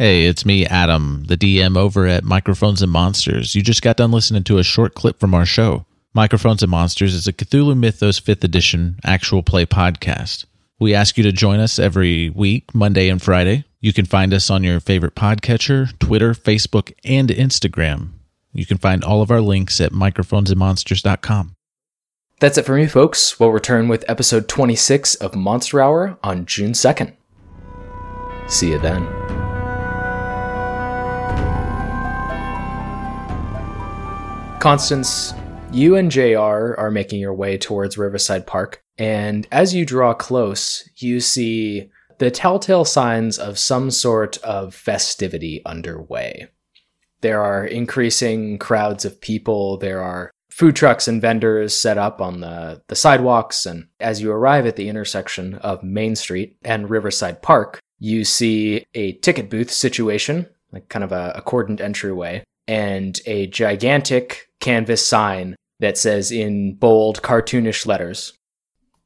[0.01, 3.57] Hey, it's me, Adam, the DM over at Microphones and Monsters.
[3.57, 5.87] You just got done listening to a short clip from our show.
[6.15, 10.45] Microphones and Monsters is a Cthulhu Mythos 5th edition actual play podcast.
[10.79, 13.65] We ask you to join us every week, Monday and Friday.
[13.81, 18.11] You can find us on your favorite podcatcher, Twitter, Facebook, and Instagram.
[18.53, 21.55] You can find all of our links at microphonesandmonsters.com.
[22.41, 23.39] That's it for me, folks.
[23.39, 27.15] We'll return with episode 26 of Monster Hour on June 2nd.
[28.49, 29.07] See you then.
[34.59, 35.35] Constance,
[35.71, 40.89] you and JR are making your way towards Riverside Park, and as you draw close,
[40.97, 46.49] you see the telltale signs of some sort of festivity underway.
[47.21, 52.41] There are increasing crowds of people, there are food trucks and vendors set up on
[52.41, 57.43] the, the sidewalks, and as you arrive at the intersection of Main Street and Riverside
[57.43, 63.21] Park, you see a ticket booth situation, like kind of a, a cordoned entryway, and
[63.27, 68.33] a gigantic canvas sign that says in bold, cartoonish letters,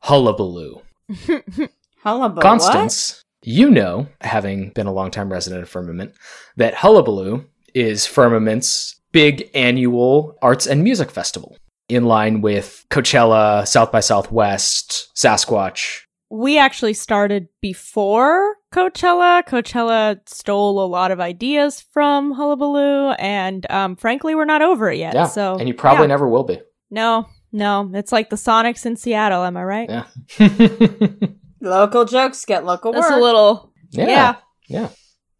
[0.01, 0.83] Hullabaloo.
[2.04, 2.42] Hullabaloo.
[2.42, 6.14] Constance, you know, having been a longtime resident of Firmament,
[6.56, 11.56] that Hullabaloo is Firmament's big annual arts and music festival,
[11.88, 16.00] in line with Coachella, South by Southwest, Sasquatch.
[16.30, 19.44] we actually started before Coachella.
[19.44, 24.98] Coachella stole a lot of ideas from Hullabaloo, and um, frankly, we're not over it
[24.98, 25.14] yet.
[25.14, 26.08] Yeah, so and you probably yeah.
[26.08, 26.60] never will be.
[26.90, 29.44] No, no, it's like the Sonics in Seattle.
[29.44, 29.90] Am I right?
[29.90, 30.48] Yeah.
[31.62, 33.18] Local jokes get local That's work.
[33.18, 33.72] a little.
[33.90, 34.07] Yeah.
[34.07, 34.35] Yeah.
[34.66, 34.88] Yeah.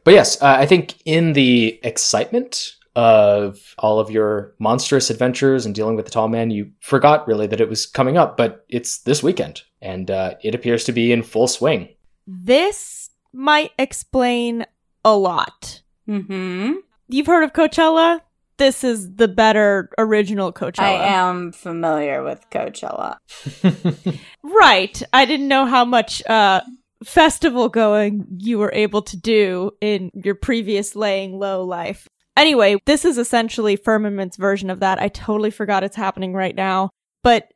[0.03, 5.75] But yes, uh, I think in the excitement of all of your monstrous adventures and
[5.75, 8.99] dealing with the tall man, you forgot really that it was coming up, but it's
[8.99, 11.89] this weekend and uh, it appears to be in full swing.
[12.25, 14.65] This might explain
[15.03, 15.81] a lot.
[16.07, 16.73] Mm-hmm.
[17.07, 18.21] You've heard of Coachella?
[18.63, 20.83] This is the better original Coachella.
[20.83, 23.17] I am familiar with Coachella.
[24.41, 25.03] Right.
[25.11, 26.61] I didn't know how much uh
[27.03, 32.07] festival going you were able to do in your previous laying low life.
[32.37, 35.01] Anyway, this is essentially Firmament's version of that.
[35.01, 36.89] I totally forgot it's happening right now.
[37.21, 37.51] But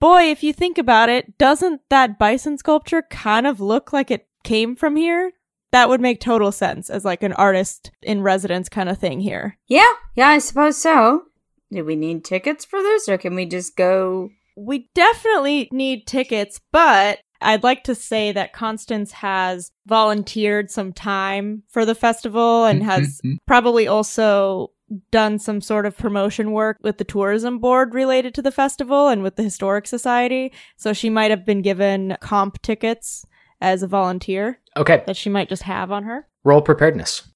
[0.00, 4.26] boy, if you think about it, doesn't that bison sculpture kind of look like it
[4.42, 5.30] came from here?
[5.70, 9.58] That would make total sense as like an artist in residence kind of thing here.
[9.66, 11.24] Yeah, yeah, I suppose so.
[11.70, 14.30] Do we need tickets for this, or can we just go?
[14.56, 21.62] We definitely need tickets, but I'd like to say that Constance has volunteered some time
[21.68, 23.34] for the festival and mm-hmm, has mm-hmm.
[23.46, 24.72] probably also
[25.10, 29.22] done some sort of promotion work with the tourism board related to the festival and
[29.22, 30.52] with the historic society.
[30.76, 33.24] So she might have been given comp tickets
[33.60, 36.26] as a volunteer Okay, that she might just have on her.
[36.44, 37.28] roll preparedness.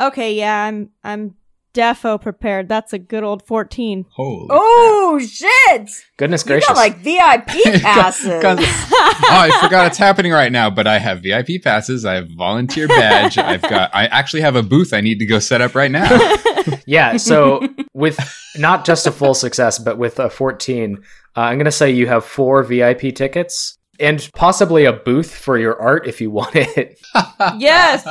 [0.00, 1.36] Okay, yeah, I'm I'm
[1.74, 2.68] defo prepared.
[2.68, 4.06] That's a good old 14.
[4.10, 4.46] Holy.
[4.50, 5.90] Oh shit!
[6.16, 6.68] Goodness You gracious.
[6.68, 7.46] got like VIP
[7.82, 8.42] passes.
[8.42, 12.04] Con- oh, I forgot it's happening right now, but I have VIP passes.
[12.04, 13.38] I have volunteer badge.
[13.38, 13.94] I've got.
[13.94, 16.08] I actually have a booth I need to go set up right now.
[16.86, 18.18] Yeah, so with
[18.56, 20.98] not just a full success, but with a 14,
[21.36, 25.56] uh, I'm going to say you have four VIP tickets and possibly a booth for
[25.56, 26.98] your art if you want it.
[27.58, 28.06] Yes.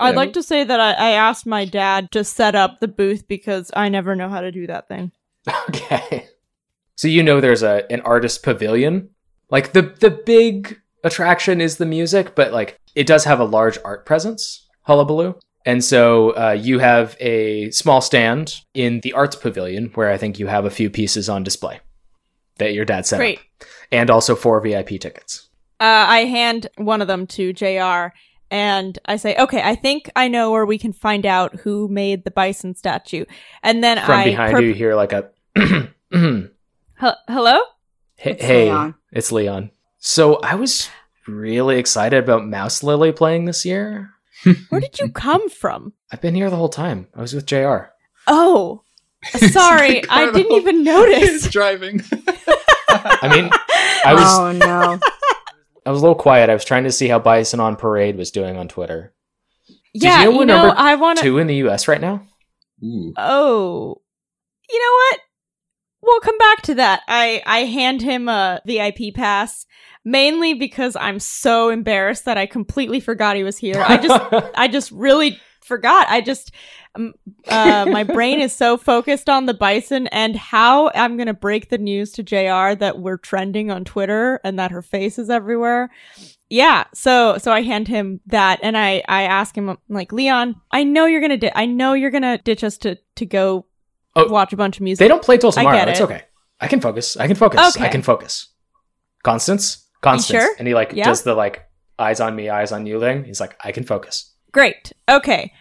[0.00, 3.28] I'd like to say that I, I asked my dad to set up the booth
[3.28, 5.12] because I never know how to do that thing.
[5.68, 6.26] okay.
[6.96, 9.10] So you know there's a an artist pavilion.
[9.50, 13.78] Like the the big attraction is the music, but like it does have a large
[13.84, 15.38] art presence, Hullabaloo.
[15.64, 20.38] And so uh, you have a small stand in the arts pavilion where I think
[20.38, 21.80] you have a few pieces on display
[22.58, 23.38] that your dad set Great.
[23.38, 23.66] up.
[23.92, 25.48] And also four VIP tickets.
[25.80, 28.14] Uh, I hand one of them to JR
[28.50, 32.24] and I say, okay, I think I know where we can find out who made
[32.24, 33.24] the bison statue.
[33.62, 34.24] And then From I.
[34.24, 35.30] behind perp- you, you hear like a
[36.10, 36.48] hey,
[37.00, 37.58] Hello?
[38.18, 38.94] It's hey, Leon.
[39.12, 39.70] it's Leon.
[39.98, 40.90] So I was
[41.26, 44.10] really excited about Mouse Lily playing this year.
[44.68, 45.92] Where did you come from?
[46.12, 47.06] I've been here the whole time.
[47.14, 47.84] I was with JR.
[48.26, 48.82] Oh,
[49.24, 50.06] sorry.
[50.08, 51.18] I didn't even notice.
[51.18, 51.50] He's notice.
[51.50, 52.02] driving.
[52.88, 53.50] I mean,
[54.04, 54.98] I was oh no!
[55.86, 56.50] I was a little quiet.
[56.50, 59.14] I was trying to see how Bison on Parade was doing on Twitter.
[59.92, 61.24] yeah, you know you know, number I want to.
[61.24, 61.88] Two in the U.S.
[61.88, 62.22] right now.
[62.82, 63.12] Ooh.
[63.16, 64.00] Oh,
[64.70, 65.20] you know what?
[66.02, 67.02] We'll come back to that.
[67.08, 69.66] I I hand him a VIP pass
[70.04, 73.82] mainly because I'm so embarrassed that I completely forgot he was here.
[73.86, 76.08] I just I just really forgot.
[76.08, 76.52] I just
[76.96, 81.78] uh, my brain is so focused on the bison and how I'm gonna break the
[81.78, 82.74] news to Jr.
[82.78, 85.90] that we're trending on Twitter and that her face is everywhere.
[86.48, 90.56] Yeah, so so I hand him that and I I ask him I'm like Leon,
[90.72, 93.66] I know you're gonna di- I know you're gonna ditch us to to go
[94.16, 94.98] Oh, watch a bunch of music.
[94.98, 95.76] they don't play till tomorrow.
[95.76, 96.04] get It's it.
[96.04, 96.22] okay.
[96.58, 97.16] I can focus.
[97.16, 97.76] I can focus.
[97.76, 98.48] I can focus.
[99.22, 100.54] Constance, Constance, sure?
[100.58, 101.04] and he like Yeah.
[101.04, 101.64] does the like
[101.98, 103.24] eyes on me, eyes on you thing.
[103.24, 104.34] He's like, I can focus.
[104.52, 104.92] Great.
[105.08, 105.52] Okay.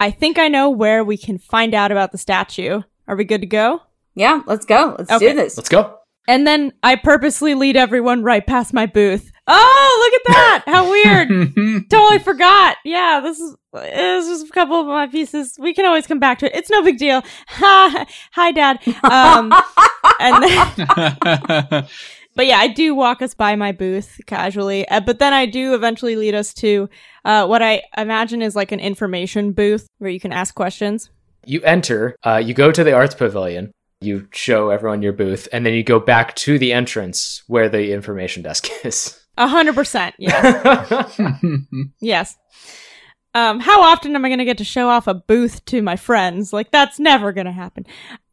[0.00, 2.82] I think I know where we can find out about the statue.
[3.06, 3.82] Are we good to go?
[4.14, 4.96] Yeah, let's go.
[4.98, 5.28] Let's Okay.
[5.28, 5.56] do this.
[5.56, 5.96] Let's go.
[6.26, 9.30] And then I purposely lead everyone right past my booth.
[9.46, 10.62] Oh, look at that!
[10.66, 11.28] How weird!
[11.90, 12.76] totally forgot.
[12.84, 15.56] Yeah, this is this is just a couple of my pieces.
[15.58, 16.52] We can always come back to it.
[16.54, 17.22] It's no big deal.
[17.48, 18.06] Ha!
[18.32, 18.78] Hi, Dad.
[19.04, 19.52] Um,
[20.20, 21.86] and then,
[22.34, 24.86] but yeah, I do walk us by my booth casually.
[24.88, 26.88] Uh, but then I do eventually lead us to
[27.24, 31.10] uh, what I imagine is like an information booth where you can ask questions.
[31.44, 32.16] You enter.
[32.24, 33.72] Uh, you go to the arts pavilion.
[34.00, 37.92] You show everyone your booth, and then you go back to the entrance where the
[37.92, 39.20] information desk is.
[39.36, 40.14] A hundred percent.
[40.18, 41.20] Yes.
[42.00, 42.36] yes.
[43.34, 45.96] Um, how often am I going to get to show off a booth to my
[45.96, 46.52] friends?
[46.52, 47.86] Like, that's never going to happen.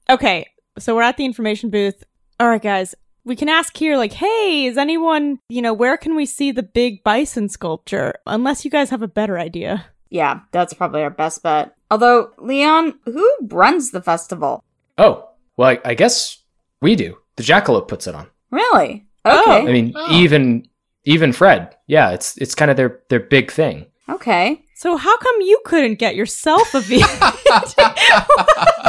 [0.09, 0.47] Okay.
[0.79, 2.03] So we're at the information booth.
[2.39, 2.95] All right, guys.
[3.27, 6.63] We can ask here, like, hey, is anyone, you know, where can we see the
[6.63, 8.13] big bison sculpture?
[8.25, 9.85] Unless you guys have a better idea.
[10.09, 11.75] Yeah, that's probably our best bet.
[11.91, 14.63] Although, Leon, who runs the festival?
[14.97, 16.37] oh, well, I, I guess
[16.81, 17.17] we do.
[17.35, 18.27] The Jackalope puts it on.
[18.49, 19.05] Really?
[19.25, 19.51] Oh.
[19.67, 20.07] I mean, Oh.
[20.15, 20.65] even
[21.03, 21.75] even Fred.
[21.87, 23.87] Yeah, it's it's kind of their their big thing.
[24.07, 24.61] Okay.
[24.75, 27.01] So how come you couldn't get yourself a VIP?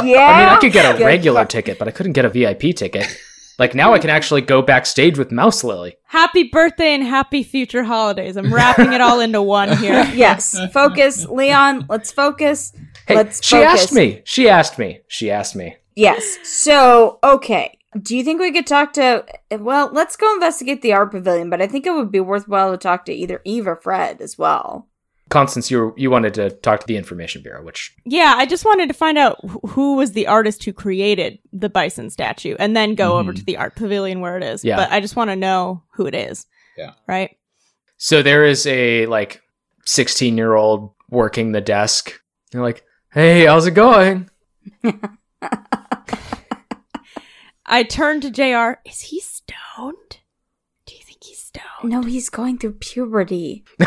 [0.01, 0.27] Yeah.
[0.27, 3.05] I mean, I could get a regular ticket, but I couldn't get a VIP ticket.
[3.59, 5.97] Like now, I can actually go backstage with Mouse Lily.
[6.05, 8.37] happy birthday and happy future holidays.
[8.37, 10.09] I'm wrapping it all into one here.
[10.15, 10.57] Yes.
[10.73, 11.85] Focus, Leon.
[11.89, 12.71] Let's focus.
[13.07, 13.83] Hey, Let's she focus.
[13.83, 14.21] asked me.
[14.23, 15.01] She asked me.
[15.07, 15.75] She asked me.
[15.95, 16.37] Yes.
[16.43, 17.77] So, okay.
[18.01, 19.25] Do you think we could talk to?
[19.51, 21.49] Well, let's go investigate the art pavilion.
[21.49, 24.37] But I think it would be worthwhile to talk to either Eve or Fred as
[24.37, 24.87] well.
[25.29, 28.65] Constance, you were, you wanted to talk to the information bureau, which Yeah, I just
[28.65, 29.37] wanted to find out
[29.69, 33.35] who was the artist who created the bison statue and then go over Mhm.
[33.37, 34.65] to the art pavilion where it is.
[34.65, 34.75] Yeah.
[34.77, 36.47] But I just want to know who it is.
[36.77, 36.93] Yeah.
[37.07, 37.37] Right?
[37.97, 39.41] So there is a like
[39.85, 42.19] 16 year old working the desk.
[42.53, 44.29] You're like, hey, how's it going?
[47.65, 48.79] I turn to JR.
[48.89, 50.17] Is he stoned?
[50.85, 51.91] Do you think he's stoned?
[51.91, 53.63] no, he's going through puberty.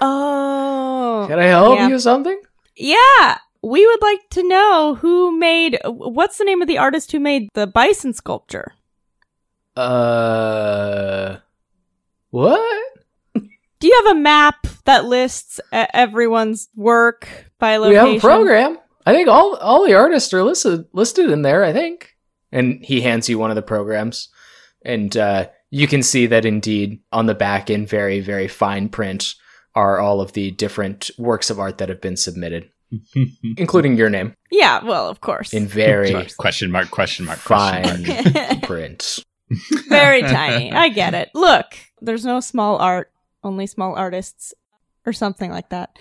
[0.00, 1.26] Oh.
[1.28, 1.86] Can I help yeah.
[1.86, 2.40] you with something?
[2.76, 3.38] Yeah.
[3.62, 7.48] We would like to know who made what's the name of the artist who made
[7.54, 8.72] the bison sculpture?
[9.76, 11.36] Uh,
[12.30, 12.82] what?
[13.34, 17.28] Do you have a map that lists everyone's work
[17.58, 17.90] by location?
[17.90, 18.20] We location?
[18.20, 18.78] have a program.
[19.06, 21.64] I think all all the artists are listed listed in there.
[21.64, 22.16] I think.
[22.52, 24.28] And he hands you one of the programs,
[24.84, 29.34] and uh, you can see that indeed on the back in very very fine print
[29.74, 32.70] are all of the different works of art that have been submitted,
[33.56, 35.52] including your name Yeah, well, of course.
[35.52, 38.24] in very question mark, question mark, question mark.
[38.34, 39.24] fine print.
[39.88, 40.72] Very tiny.
[40.72, 41.28] I get it.
[41.34, 41.66] Look,
[42.00, 43.12] there's no small art,
[43.42, 44.54] only small artists
[45.04, 45.98] or something like that.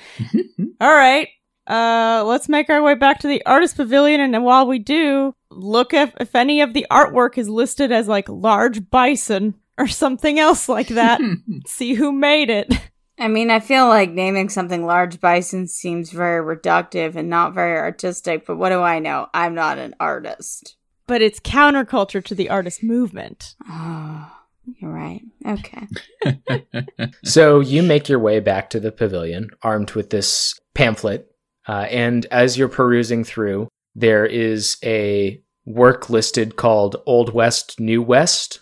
[0.80, 1.28] All right.
[1.67, 5.93] Uh let's make our way back to the artist pavilion and while we do, look
[5.93, 10.69] if if any of the artwork is listed as like large bison or something else
[10.69, 11.21] like that.
[11.67, 12.74] See who made it.
[13.19, 17.78] I mean, I feel like naming something large bison seems very reductive and not very
[17.78, 19.28] artistic, but what do I know?
[19.34, 20.76] I'm not an artist.
[21.05, 23.55] But it's counterculture to the artist movement.
[23.69, 24.32] Oh,
[24.78, 25.21] you're right.
[25.45, 25.88] Okay.
[27.24, 31.30] So you make your way back to the pavilion, armed with this pamphlet,
[31.67, 38.01] uh, and as you're perusing through, there is a work listed called Old West, New
[38.01, 38.59] West,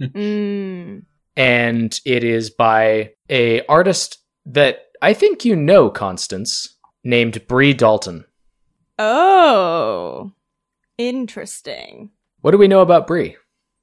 [0.00, 1.02] Mm.
[1.36, 8.24] and it is by a artist that I think you know, Constance, named Bree Dalton.
[8.98, 10.32] Oh.
[10.98, 12.10] Interesting.
[12.40, 13.36] What do we know about Bree?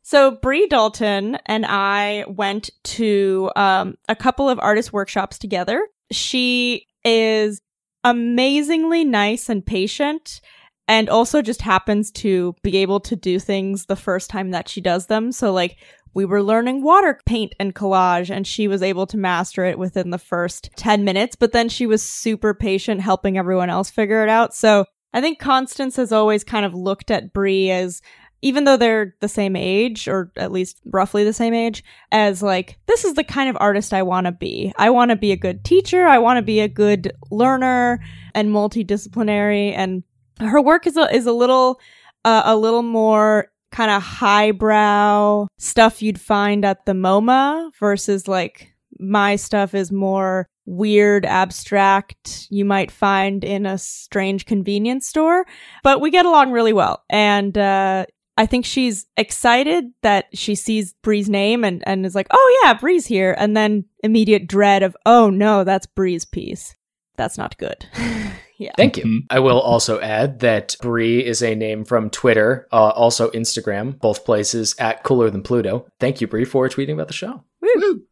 [0.04, 5.86] So Bree Dalton and I went to um, a couple of artist workshops together.
[6.12, 7.62] She is
[8.04, 10.41] amazingly nice and patient,
[10.90, 14.82] and also just happens to be able to do things the first time that she
[14.82, 15.32] does them.
[15.32, 15.78] So like
[16.16, 20.10] we were learning water paint and collage, and she was able to master it within
[20.10, 21.36] the first ten minutes.
[21.36, 24.56] But then she was super patient, helping everyone else figure it out.
[24.56, 28.02] So I think Constance has always kind of looked at Bree as
[28.42, 32.80] even though they're the same age or at least roughly the same age as like
[32.88, 35.38] this is the kind of artist i want to be i want to be a
[35.38, 38.00] good teacher i want to be a good learner
[38.34, 40.04] and multidisciplinary and
[40.40, 41.80] her work is a, is a little
[42.26, 48.74] uh, a little more kind of highbrow stuff you'd find at the moma versus like
[49.00, 55.46] my stuff is more weird abstract you might find in a strange convenience store
[55.84, 58.06] but we get along really well and uh
[58.40, 62.74] I think she's excited that she sees Bree's name and, and is like, oh yeah,
[62.74, 63.36] Bree's here.
[63.38, 66.74] And then immediate dread of, oh no, that's Bree's piece.
[67.20, 67.86] That's not good.
[68.57, 68.72] yeah.
[68.78, 69.24] Thank you.
[69.30, 74.24] I will also add that Bree is a name from Twitter, uh, also Instagram, both
[74.24, 75.86] places at Cooler Than Pluto.
[75.99, 77.43] Thank you, Bree, for tweeting about the show.
[77.59, 78.03] Woo.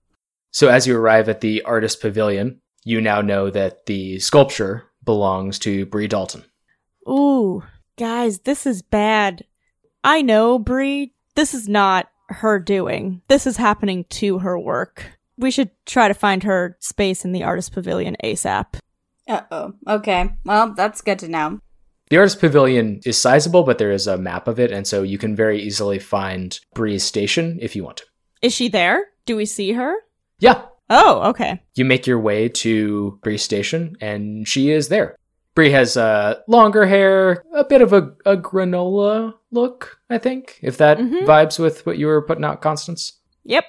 [0.52, 5.58] So as you arrive at the artist pavilion, you now know that the sculpture belongs
[5.60, 6.44] to Bree Dalton.
[7.08, 7.64] Ooh,
[7.98, 9.46] guys, this is bad.
[10.04, 11.14] I know, Bree.
[11.36, 13.22] This is not her doing.
[13.30, 15.06] This is happening to her work.
[15.38, 18.82] We should try to find her space in the artist pavilion ASAP.
[19.28, 19.74] Uh oh.
[19.88, 20.30] Okay.
[20.46, 21.60] Well, that's good to know.
[22.10, 25.18] The artist pavilion is sizable, but there is a map of it, and so you
[25.18, 28.06] can very easily find Bree's station if you want to.
[28.42, 29.08] Is she there?
[29.26, 29.94] Do we see her?
[30.40, 31.62] Yeah, Oh, okay.
[31.76, 35.18] you make your way to Bree's station, and she is there.
[35.54, 40.78] Bree has uh, longer hair, a bit of a, a granola look, I think, if
[40.78, 41.26] that Mhm.
[41.26, 43.20] vibes with what you were putting out, Constance.
[43.44, 43.66] Yep.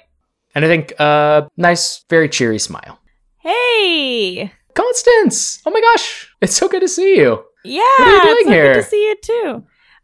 [0.55, 2.99] And I think uh, nice, very cheery smile.
[3.39, 4.53] Hey!
[4.83, 5.61] Constance!
[5.65, 7.43] Oh my gosh, it's so good to see you.
[7.65, 8.73] Yeah, What are you doing it's so here?
[8.73, 9.63] good to see you too.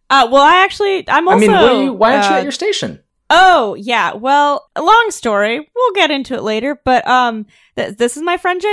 [0.09, 1.37] Uh, well, I actually, I'm also.
[1.37, 1.93] I mean, what are you?
[1.93, 2.99] Why aren't you uh, at your station?
[3.29, 4.13] Oh, yeah.
[4.13, 5.67] Well, long story.
[5.75, 6.79] We'll get into it later.
[6.85, 8.67] But um, th- this is my friend Jr.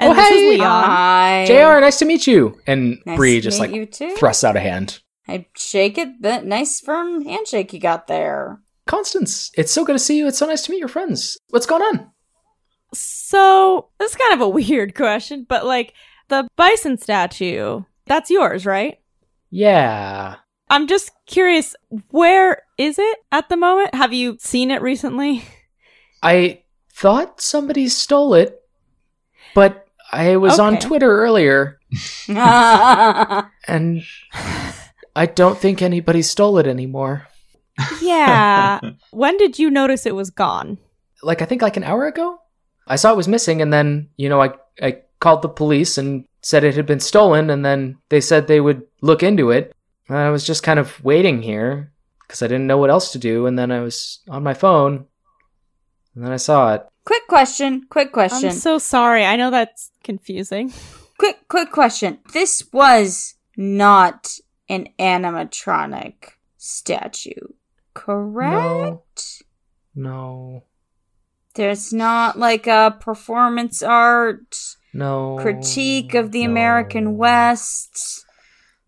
[0.00, 0.34] And Oh, this hey!
[0.54, 0.84] is Leon.
[0.84, 1.44] Hi.
[1.46, 2.58] Jr., nice to meet you.
[2.66, 4.14] And Nice Bree just meet like you too.
[4.16, 5.00] thrusts out a hand.
[5.26, 6.22] I shake it.
[6.22, 8.60] That nice firm handshake you got there.
[8.86, 10.26] Constance, it's so good to see you.
[10.28, 11.36] It's so nice to meet your friends.
[11.50, 12.10] What's going on?
[12.92, 15.94] So this is kind of a weird question, but like
[16.28, 18.98] the bison statue, that's yours, right?
[19.50, 20.36] Yeah.
[20.70, 21.74] I'm just curious,
[22.10, 23.94] where is it at the moment?
[23.94, 25.44] Have you seen it recently?
[26.22, 26.62] I
[26.92, 28.60] thought somebody stole it,
[29.54, 31.78] but I was on Twitter earlier
[32.28, 34.02] and
[35.16, 37.26] I don't think anybody stole it anymore.
[38.02, 38.80] Yeah.
[39.10, 40.78] when did you notice it was gone?
[41.22, 42.38] Like I think like an hour ago?
[42.88, 46.24] I saw it was missing, and then you know I I called the police and
[46.42, 49.74] said it had been stolen, and then they said they would look into it.
[50.08, 53.46] I was just kind of waiting here because I didn't know what else to do,
[53.46, 55.06] and then I was on my phone,
[56.14, 56.86] and then I saw it.
[57.04, 57.86] Quick question.
[57.88, 58.50] Quick question.
[58.50, 59.24] I'm so sorry.
[59.24, 60.72] I know that's confusing.
[61.18, 62.18] quick, quick question.
[62.32, 67.48] This was not an animatronic statue,
[67.94, 69.42] correct?
[69.94, 70.64] No,
[71.58, 74.56] There's not like a performance art
[74.94, 76.50] no critique of the no.
[76.52, 78.24] American West.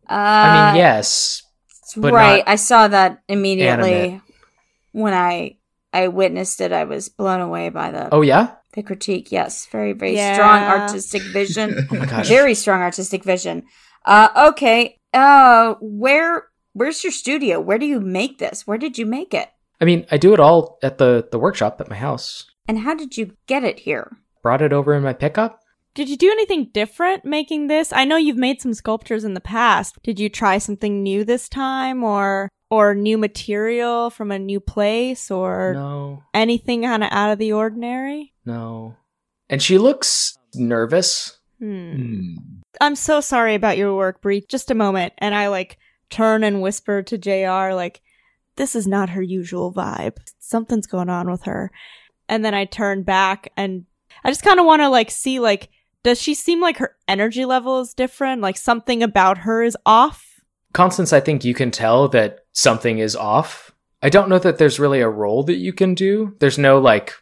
[0.09, 1.43] Uh, I mean, yes,
[1.97, 2.45] but right.
[2.47, 4.23] I saw that immediately animate.
[4.93, 5.57] when I
[5.93, 6.71] I witnessed it.
[6.73, 8.55] I was blown away by the Oh yeah.
[8.75, 9.33] the critique.
[9.33, 10.35] Yes, very very Yeah.
[10.35, 11.75] strong artistic vision.
[11.91, 12.29] Oh my gosh.
[12.29, 13.64] very strong artistic vision.
[14.05, 14.97] Uh, okay.
[15.12, 17.59] Uh, where where's your studio?
[17.61, 18.66] Where do you make this?
[18.66, 19.49] Where did you make it?
[19.81, 22.47] I mean, I do it all at the the workshop at my house.
[22.69, 24.17] And how did you get it here?
[24.43, 25.61] Brought it over in my pickup.
[25.95, 27.93] Did you do anything different making this?
[27.93, 29.97] I know you've made some sculptures in the past.
[30.05, 35.29] Did you try something new this time or or new material from a new place
[35.33, 38.33] or No, anything kind of out of the ordinary?
[38.45, 38.95] no.
[39.49, 41.39] And she looks nervous.
[41.59, 41.97] Hmm.
[41.97, 42.35] Hmm.
[42.81, 44.45] I'm so sorry about your work, Bree.
[44.49, 45.13] Just a moment.
[45.19, 45.77] And I like
[46.09, 48.01] turn and whisper to JR, like,
[48.55, 50.19] this is not her usual vibe.
[50.39, 51.73] Something's going on with her.
[52.31, 53.85] And then I turn back and
[54.24, 55.68] I just kind of want to like see, like,
[56.03, 58.41] does she seem like her energy level is different?
[58.41, 60.24] Like something about her is off?
[60.72, 63.72] Constance, I think you can tell that something is off.
[64.03, 66.37] I don't know that there's really a role that you can do.
[66.39, 67.14] There's no like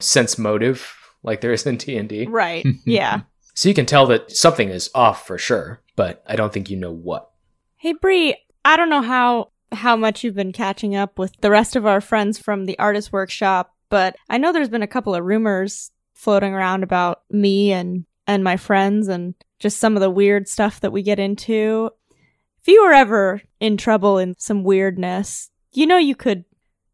[0.00, 0.92] sense motive
[1.22, 2.26] like there is in D&D.
[2.26, 2.66] Right.
[2.84, 3.20] Yeah.
[3.54, 6.76] So you can tell that something is off for sure, but I don't think you
[6.76, 7.30] know what.
[7.78, 8.36] Hey Bree,
[8.66, 12.02] I don't know how how much you've been catching up with the rest of our
[12.02, 16.54] friends from the artist workshop, but I know there's been a couple of rumors floating
[16.54, 20.92] around about me and and my friends and just some of the weird stuff that
[20.92, 21.90] we get into.
[22.60, 26.44] If you were ever in trouble in some weirdness, you know you could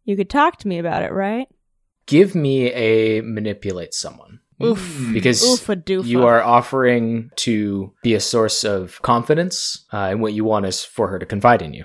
[0.05, 1.49] you could talk to me about it, right?
[2.07, 4.41] Give me a manipulate someone.
[4.63, 5.11] Oof.
[5.13, 6.07] Because Oofa doofa.
[6.07, 10.85] you are offering to be a source of confidence, uh, and what you want is
[10.85, 11.85] for her to confide in you.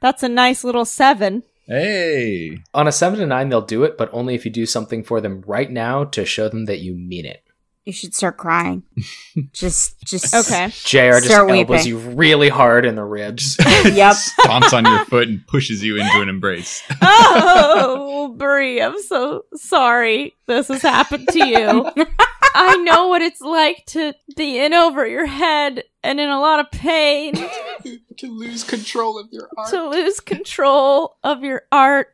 [0.00, 1.42] That's a nice little seven.
[1.66, 2.58] Hey.
[2.74, 5.20] On a 7 to 9, they'll do it, but only if you do something for
[5.20, 7.42] them right now to show them that you mean it.
[7.84, 8.82] You should start crying.
[9.52, 10.66] just just Okay.
[10.84, 11.86] JR just Start elbows weeping.
[11.86, 13.56] you really hard in the ribs.
[13.84, 14.14] Yep.
[14.16, 16.82] Stomps on your foot and pushes you into an embrace.
[17.02, 22.06] oh, Bree, I'm so sorry this has happened to you.
[22.56, 26.60] I know what it's like to be in over your head and in a lot
[26.60, 27.34] of pain,
[28.16, 29.70] to lose control of your art.
[29.70, 32.08] to lose control of your art,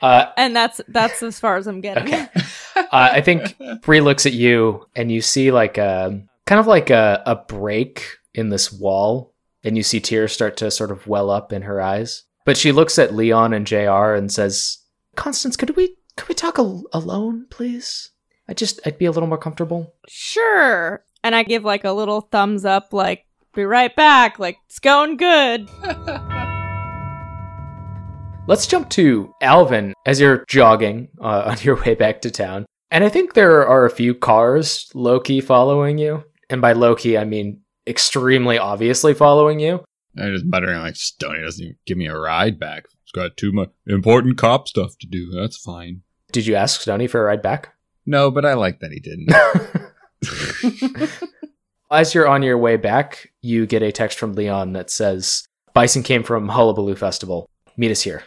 [0.00, 2.04] uh, and that's that's as far as I'm getting.
[2.04, 2.28] Okay.
[2.76, 6.90] uh, I think Bree looks at you and you see like a kind of like
[6.90, 9.34] a, a break in this wall,
[9.64, 12.24] and you see tears start to sort of well up in her eyes.
[12.44, 14.78] But she looks at Leon and JR and says,
[15.16, 18.10] Constance, could we could we talk al- alone, please?
[18.48, 19.92] I just I'd be a little more comfortable.
[20.08, 21.04] Sure.
[21.22, 25.16] And I give like a little thumbs up, like, be right back, like, it's going
[25.16, 25.68] good.
[28.46, 32.64] Let's jump to Alvin as you're jogging uh, on your way back to town.
[32.90, 36.24] And I think there are a few cars low key following you.
[36.48, 39.84] And by low key, I mean extremely obviously following you.
[40.16, 42.84] I'm just muttering like Stoney doesn't even give me a ride back.
[43.04, 45.30] He's got too much important cop stuff to do.
[45.30, 46.00] That's fine.
[46.32, 47.74] Did you ask Stony for a ride back?
[48.08, 49.28] No, but I like that he didn't.
[51.90, 56.02] As you're on your way back, you get a text from Leon that says, Bison
[56.02, 57.50] came from Hullabaloo Festival.
[57.76, 58.22] Meet us here.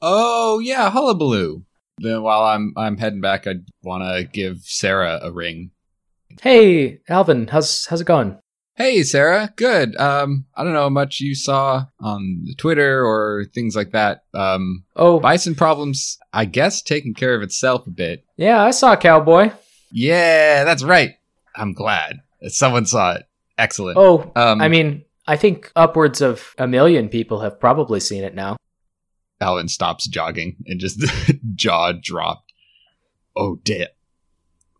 [0.00, 1.62] oh yeah, hullabaloo.
[1.98, 5.70] Then while I'm I'm heading back, I want to give Sarah a ring.
[6.40, 8.38] Hey, Alvin, how's how's it going?
[8.76, 9.96] Hey Sarah, good.
[9.96, 14.24] Um, I don't know how much you saw on the Twitter or things like that.
[14.34, 18.24] Um, Oh, Bison problems, I guess, taking care of itself a bit.
[18.36, 19.50] yeah, I saw Cowboy.
[19.90, 21.14] Yeah, that's right.
[21.54, 23.22] I'm glad that someone saw it.
[23.56, 23.96] Excellent.
[23.96, 28.34] Oh, Um, I mean, I think upwards of a million people have probably seen it
[28.34, 28.56] now.
[29.40, 31.02] Alan stops jogging and just
[31.54, 32.52] jaw dropped.
[33.34, 33.96] Oh dip.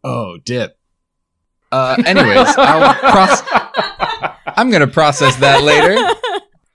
[0.04, 0.75] Oh dip.
[1.72, 5.96] Uh, anyways, I'll proc- I'm gonna process that later.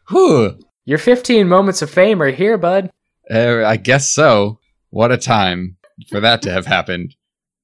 [0.10, 0.60] Whew.
[0.86, 2.90] Your 15 moments of fame are here, bud.
[3.30, 4.60] Uh, I guess so.
[4.90, 5.78] What a time
[6.10, 7.16] for that to have happened.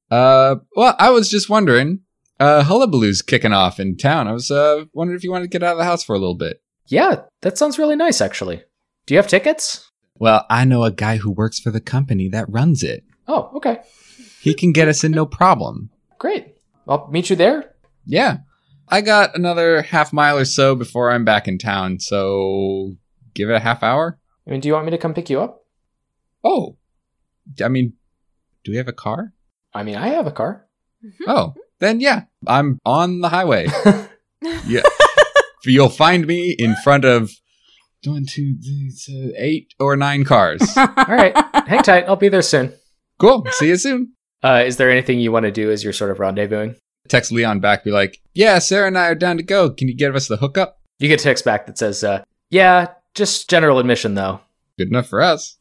[0.09, 2.01] Uh, well, I was just wondering.
[2.39, 4.28] Uh, Hullabaloo's kicking off in town.
[4.28, 6.19] I was uh wondering if you wanted to get out of the house for a
[6.19, 6.61] little bit.
[6.86, 8.61] Yeah, that sounds really nice, actually.
[9.07, 9.89] Do you have tickets?
[10.19, 13.03] Well, I know a guy who works for the company that runs it.
[13.28, 13.80] Oh, okay.
[14.39, 15.89] he can get us in no problem.
[16.19, 16.55] Great.
[16.88, 17.74] I'll meet you there.
[18.06, 18.38] Yeah.
[18.90, 22.96] I got another half mile or so before I'm back in town, so
[23.34, 24.18] give it a half hour.
[24.48, 25.66] I mean, do you want me to come pick you up?
[26.44, 26.78] Oh.
[27.64, 27.94] I mean,
[28.64, 29.34] do we have a car?
[29.74, 30.68] I mean, I have a car.
[31.06, 31.30] Mm-hmm.
[31.30, 33.68] Oh, then yeah, I'm on the highway.
[34.66, 34.82] yeah.
[35.66, 37.32] You'll find me in front of
[38.06, 40.62] one, two, three, seven, eight or nine cars.
[40.78, 41.36] All right.
[41.68, 42.06] Hang tight.
[42.08, 42.74] I'll be there soon.
[43.20, 43.46] cool.
[43.52, 44.14] See you soon.
[44.44, 46.76] Uh, is there anything you want to do as you're sort of rendezvousing?
[47.08, 49.70] Text Leon back, be like, yeah, Sarah and I are down to go.
[49.70, 50.80] Can you give us the hookup?
[51.00, 54.42] You get a text back that says, uh, yeah, just general admission though.
[54.78, 55.58] Good enough for us.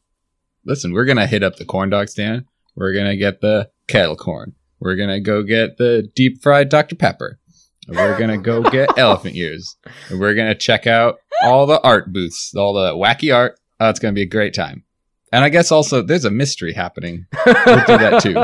[0.65, 2.45] Listen, we're going to hit up the corn dog stand.
[2.75, 4.53] We're going to get the kettle corn.
[4.79, 6.95] We're going to go get the deep fried Dr.
[6.95, 7.39] Pepper.
[7.87, 9.77] We're going to go get elephant ears.
[10.09, 13.59] And we're going to check out all the art booths, all the wacky art.
[13.79, 14.83] Oh, it's going to be a great time.
[15.31, 17.25] And I guess also there's a mystery happening.
[17.45, 18.43] We'll do that too.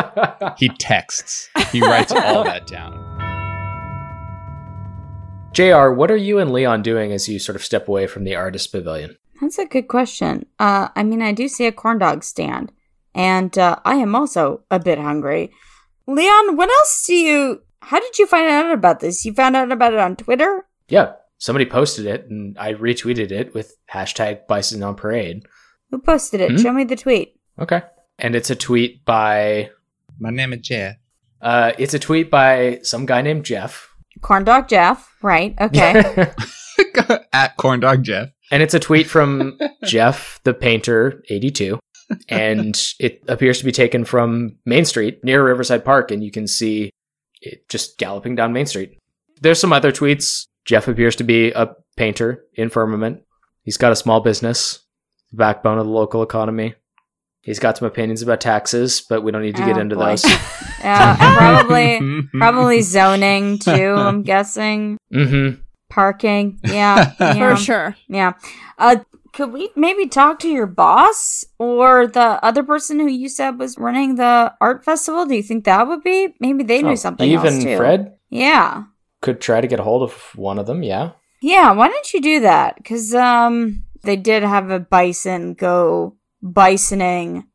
[0.58, 1.50] He texts.
[1.72, 2.94] He writes all that down.
[5.54, 8.36] JR, what are you and Leon doing as you sort of step away from the
[8.36, 9.18] artist pavilion?
[9.42, 10.46] That's a good question.
[10.60, 12.72] Uh, I mean, I do see a corn dog stand,
[13.16, 15.52] and uh, I am also a bit hungry.
[16.08, 17.62] Leon, what else do you?
[17.82, 19.26] How did you find out about this?
[19.26, 20.66] You found out about it on Twitter?
[20.88, 25.46] Yeah, somebody posted it and I retweeted it with hashtag Bison on Parade.
[25.94, 26.50] Who posted it?
[26.50, 26.58] Hmm?
[26.58, 27.36] Show me the tweet.
[27.60, 27.84] Okay.
[28.18, 29.70] And it's a tweet by,
[30.18, 30.96] My name is Jeff.
[31.40, 33.94] uh, it's a tweet by some guy named Jeff.
[34.22, 35.54] Corn dog Jeff, right?
[35.62, 36.32] Okay.
[37.32, 38.30] At corn dog Jeff.
[38.50, 41.78] and it's a tweet from Jeff the Painter 82.
[42.28, 46.10] And it appears to be taken from Main Street near Riverside Park.
[46.10, 46.90] And you can see
[47.40, 48.98] it just galloping down Main Street.
[49.42, 50.48] There's some other tweets.
[50.66, 53.22] Jeff appears to be a painter in Firmament.
[53.62, 54.80] He's got a small business,
[55.34, 56.76] the backbone of the local economy.
[57.42, 60.12] He's got some opinions about taxes, but we don't need to get Oh, into boy.
[60.12, 60.24] those.
[60.80, 63.72] yeah, probably probably zoning too.
[63.98, 65.50] I'm guessing hmm
[65.90, 66.60] parking.
[66.64, 67.50] Yeah, yeah.
[67.50, 67.96] For sure.
[68.08, 68.34] Yeah.
[68.78, 68.98] Uh,
[69.34, 73.78] could we maybe talk to your boss or the other person who you said was
[73.78, 75.26] running the art festival?
[75.26, 76.34] Do you think that would be?
[76.40, 77.78] Maybe they knew Oh, something Even else too.
[77.78, 78.84] Fred Yeah.
[79.22, 80.82] could try to get a hold of one of them.
[80.84, 81.12] Yeah.
[81.42, 81.72] Yeah.
[81.74, 82.78] Why don't you do that?
[82.78, 87.46] Because um, they did have a bison go bisoning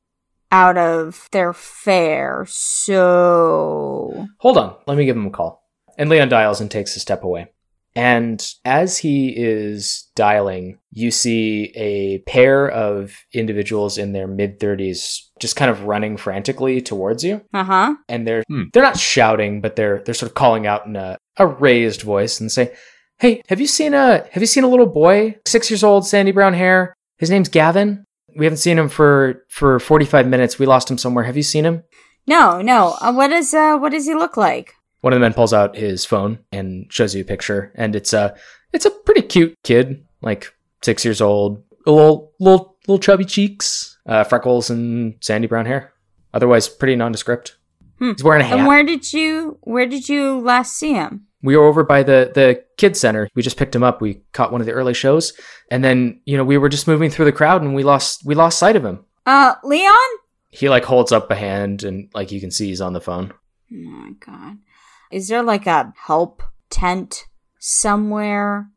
[0.51, 2.47] out of their fair.
[2.49, 4.77] So Hold on.
[4.87, 5.63] Let me give him a call.
[5.97, 7.49] And Leon dials and takes a step away.
[7.95, 15.19] And as he is dialing, you see a pair of individuals in their mid 30s
[15.41, 17.41] just kind of running frantically towards you.
[17.53, 17.95] uh huh.
[18.09, 18.65] And they're Hmm.
[18.73, 22.41] they're not shouting, but they're they're sort of calling out in a, a raised voice
[22.41, 22.73] and say,
[23.19, 26.33] "Hey, have you seen a have you seen a little boy, six years old, sandy
[26.33, 26.95] brown hair?
[27.17, 28.05] His name's Gavin.
[28.37, 30.59] We haven't seen him for for 45 minutes.
[30.59, 31.25] We lost him somewhere.
[31.25, 31.85] Have you seen him?"
[32.27, 32.97] No, no.
[33.01, 34.75] Uh, what is uh, what does he look like?
[35.01, 38.13] One of the men pulls out his phone and shows you a picture, and it's
[38.13, 38.37] a
[38.73, 40.53] it's a pretty cute kid, like
[40.83, 45.93] six years old, a little little little chubby cheeks, uh, freckles, and sandy brown hair.
[46.35, 47.57] Otherwise, pretty nondescript.
[47.99, 48.13] Hmm.
[48.13, 48.59] He's wearing a hat.
[48.59, 51.28] And where did you where did you last see him?
[51.43, 53.29] We were over by the the kids center.
[53.35, 54.01] We just picked him up.
[54.01, 55.33] We caught one of the early shows,
[55.71, 58.35] and then you know we were just moving through the crowd, and we lost we
[58.35, 59.05] lost sight of him.
[59.27, 59.97] Uh, Leon.
[60.51, 63.33] He like holds up a hand, and like you can see he's on the phone.
[63.73, 64.57] Oh my god.
[65.13, 67.25] Is there like a help tent
[67.59, 68.69] somewhere?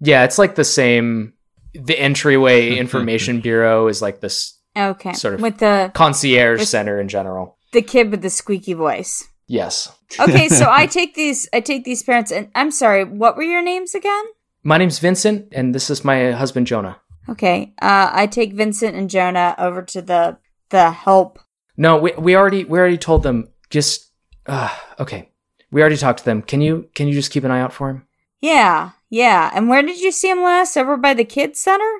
[0.00, 1.34] Yeah, it's like the same.
[1.74, 5.12] The entryway information bureau is like this Okay.
[5.12, 5.40] Sort of.
[5.40, 7.56] with the concierge With- center in general.
[7.72, 9.28] the kid with the squeaky voice.
[9.50, 9.92] Yes.
[10.20, 13.62] Okay, so I take these I take these parents and I'm sorry, what were your
[13.62, 14.24] names again?
[14.62, 17.00] My name's Vincent, and this is my husband Jonah.
[17.28, 17.74] Okay.
[17.82, 20.38] Uh I take Vincent and Jonah over to the
[20.68, 21.40] the help.
[21.76, 23.48] No, we we already we already told them.
[23.70, 24.12] Just
[24.46, 25.30] uh, okay.
[25.72, 26.42] We already talked to them.
[26.42, 28.06] Can you can you just keep an eye out for him?
[28.40, 28.90] Yeah.
[29.08, 29.50] Yeah.
[29.52, 30.76] And where did you see him last?
[30.76, 31.90] Over by the kids center?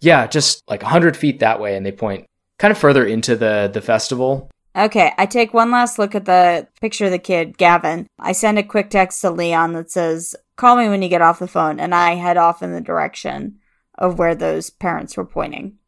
[0.00, 2.26] Yeah, just like hundred feet that way, and they point
[2.58, 4.51] kind of further into the the festival.
[4.74, 8.06] Okay, I take one last look at the picture of the kid, Gavin.
[8.18, 11.40] I send a quick text to Leon that says, Call me when you get off
[11.40, 13.58] the phone, and I head off in the direction
[13.98, 15.78] of where those parents were pointing.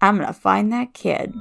[0.00, 1.34] I'm gonna find that kid.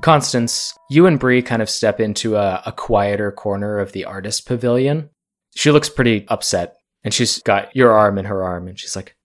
[0.00, 4.46] Constance, you and Bree kind of step into a, a quieter corner of the artist
[4.46, 5.10] pavilion.
[5.54, 9.16] She looks pretty upset, and she's got your arm in her arm, and she's like,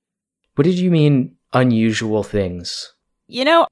[0.56, 2.94] "What did you mean unusual things?"
[3.28, 3.68] You know,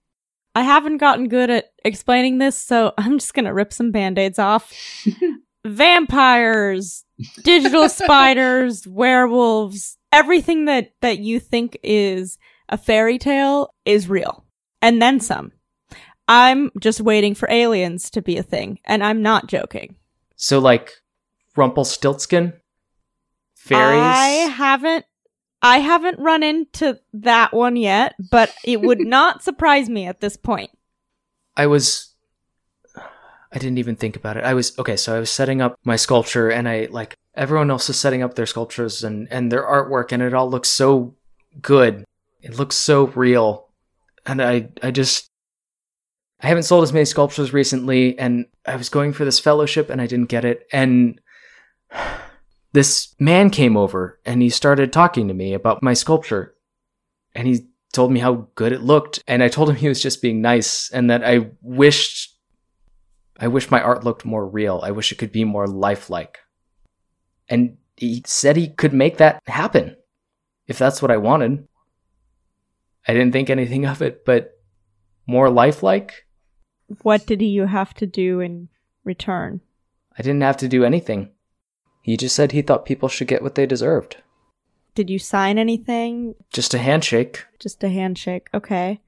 [0.53, 4.73] I haven't gotten good at explaining this, so I'm just gonna rip some band-aids off.
[5.65, 7.05] Vampires,
[7.43, 12.37] digital spiders, werewolves, everything that that you think is
[12.69, 14.45] a fairy tale is real.
[14.81, 15.51] And then some.
[16.27, 19.95] I'm just waiting for aliens to be a thing, and I'm not joking.
[20.35, 21.01] So like
[21.55, 22.53] Rumpelstiltskin?
[23.55, 24.01] Fairies?
[24.01, 25.05] I haven't
[25.61, 30.37] I haven't run into that one yet, but it would not surprise me at this
[30.37, 30.71] point.
[31.55, 32.11] I was
[33.53, 34.45] I didn't even think about it.
[34.45, 37.89] I was okay, so I was setting up my sculpture and I like everyone else
[37.89, 41.15] is setting up their sculptures and and their artwork and it all looks so
[41.61, 42.05] good.
[42.41, 43.67] It looks so real.
[44.25, 45.27] And I I just
[46.39, 50.01] I haven't sold as many sculptures recently and I was going for this fellowship and
[50.01, 51.19] I didn't get it and
[52.73, 56.55] this man came over and he started talking to me about my sculpture
[57.35, 60.21] and he told me how good it looked and I told him he was just
[60.21, 62.31] being nice and that I wished
[63.39, 64.81] I wish my art looked more real.
[64.83, 66.37] I wish it could be more lifelike.
[67.49, 69.95] And he said he could make that happen
[70.67, 71.67] if that's what I wanted.
[73.07, 74.51] I didn't think anything of it, but
[75.25, 76.27] more lifelike?
[77.01, 78.69] What did you have to do in
[79.03, 79.61] return?
[80.17, 81.31] I didn't have to do anything.
[82.01, 84.17] He just said he thought people should get what they deserved.
[84.95, 86.35] Did you sign anything?
[86.51, 87.45] Just a handshake.
[87.59, 88.47] Just a handshake.
[88.53, 88.99] Okay.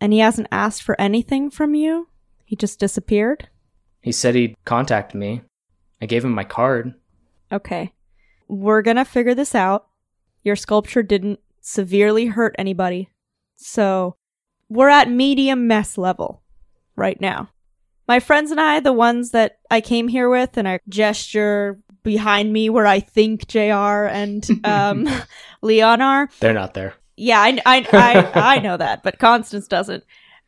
[0.00, 2.08] And he hasn't asked for anything from you?
[2.44, 3.48] He just disappeared?
[4.00, 5.42] He said he'd contact me.
[6.00, 6.94] I gave him my card.
[7.50, 7.92] Okay.
[8.46, 9.88] We're gonna figure this out.
[10.44, 13.10] Your sculpture didn't severely hurt anybody.
[13.56, 14.16] So,
[14.68, 16.42] we're at medium mess level
[16.94, 17.50] right now.
[18.08, 22.52] My friends and I, the ones that I came here with, and I gesture behind
[22.52, 25.08] me where I think JR and um,
[25.62, 26.28] Leon are.
[26.38, 26.94] They're not there.
[27.16, 30.04] Yeah, I, I, I, I know that, but Constance doesn't.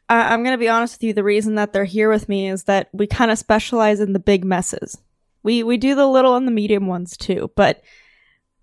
[0.09, 1.13] I, I'm going to be honest with you.
[1.13, 4.19] The reason that they're here with me is that we kind of specialize in the
[4.19, 4.99] big messes.
[5.43, 7.83] We we do the little and the medium ones too, but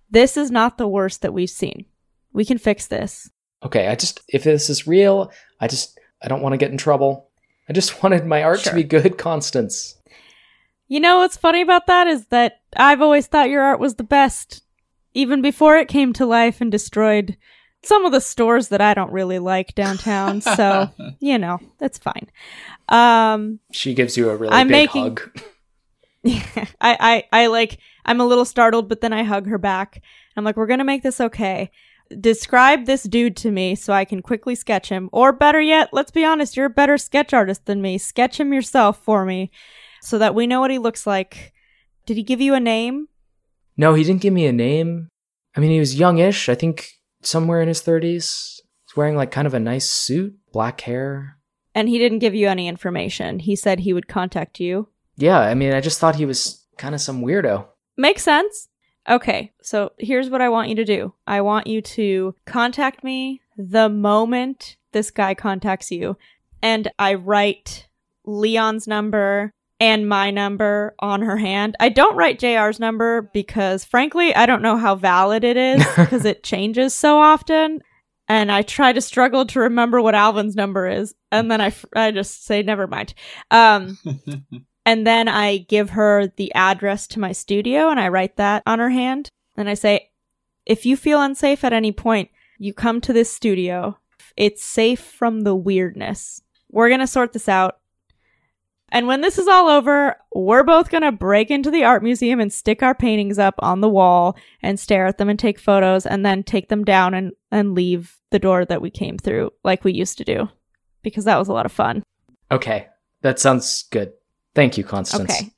[0.09, 1.85] this is not the worst that we've seen.
[2.31, 3.29] We can fix this.
[3.63, 6.77] Okay, I just if this is real, I just I don't want to get in
[6.77, 7.29] trouble.
[7.69, 8.71] I just wanted my art Sure.
[8.71, 9.95] to be good, Constance.
[10.87, 14.03] You know what's funny about that is that I've always thought your art was the
[14.03, 14.61] best,
[15.13, 17.37] even before it came to life and destroyed
[17.83, 20.41] some of the stores that I don't really like downtown.
[20.41, 20.89] So
[21.19, 22.29] you know that's fine.
[22.89, 25.39] Um, She gives you a really I'm big making- hug.
[26.25, 30.01] I, I, I like, I'm a little startled, but then I hug her back.
[30.35, 31.69] I'm like, we're going to make this okay.
[32.19, 35.09] Describe this dude to me so I can quickly sketch him.
[35.11, 37.97] Or better yet, let's be honest, you're a better sketch artist than me.
[37.97, 39.51] Sketch him yourself for me
[40.01, 41.53] so that we know what he looks like.
[42.05, 43.07] Did he give you a name?
[43.75, 45.09] No, he didn't give me a name.
[45.55, 46.47] I mean, he was youngish.
[46.47, 46.89] I think
[47.21, 48.03] somewhere in his 30s.
[48.03, 51.37] He's wearing like kind of a nice suit, black hair.
[51.73, 53.39] And he didn't give you any information.
[53.39, 54.89] He said he would contact you.
[55.17, 57.65] Yeah, I mean, I just thought he was kind of some weirdo.
[57.97, 58.69] Makes sense.
[59.07, 63.41] Okay, so here's what I want you to do I want you to contact me
[63.57, 66.17] the moment this guy contacts you.
[66.61, 67.87] And I write
[68.25, 71.75] Leon's number and my number on her hand.
[71.79, 76.25] I don't write JR's number because, frankly, I don't know how valid it is because
[76.25, 77.81] it changes so often.
[78.27, 81.13] And I try to struggle to remember what Alvin's number is.
[81.31, 83.13] And then I, f- I just say, never mind.
[83.51, 83.99] Um,
[84.85, 88.79] and then I give her the address to my studio and I write that on
[88.79, 89.31] her hand.
[89.57, 90.11] And I say,
[90.65, 92.29] if you feel unsafe at any point,
[92.59, 93.97] you come to this studio.
[94.37, 96.41] It's safe from the weirdness.
[96.71, 97.79] We're going to sort this out.
[98.89, 102.39] And when this is all over, we're both going to break into the art museum
[102.39, 106.05] and stick our paintings up on the wall and stare at them and take photos
[106.05, 109.83] and then take them down and, and leave the door that we came through like
[109.83, 110.49] we used to do
[111.01, 112.03] because that was a lot of fun.
[112.51, 112.87] Okay,
[113.21, 114.13] that sounds good.
[114.55, 115.31] Thank you, Constance.
[115.31, 115.51] Okay.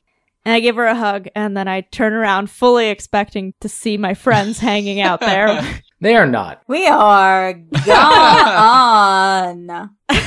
[0.43, 3.98] And I give her a hug and then I turn around fully expecting to see
[3.98, 5.82] my friends hanging out there.
[6.00, 6.62] They are not.
[6.68, 9.89] We are gone.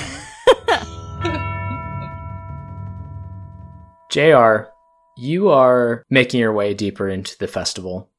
[4.11, 4.66] JR,
[5.16, 8.11] you are making your way deeper into the festival.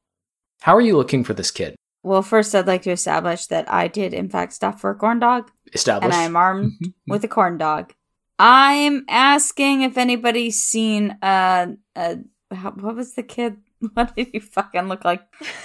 [0.62, 1.76] How are you looking for this kid?
[2.02, 5.20] well, first, I'd like to establish that I did, in fact, stop for a corn
[5.20, 6.12] dog, Establish.
[6.12, 6.72] and I'm armed
[7.06, 7.92] with a corn dog.
[8.38, 12.16] I'm asking if anybody's seen uh, uh
[12.50, 13.56] how, what was the kid?
[13.94, 15.22] What did he fucking look like?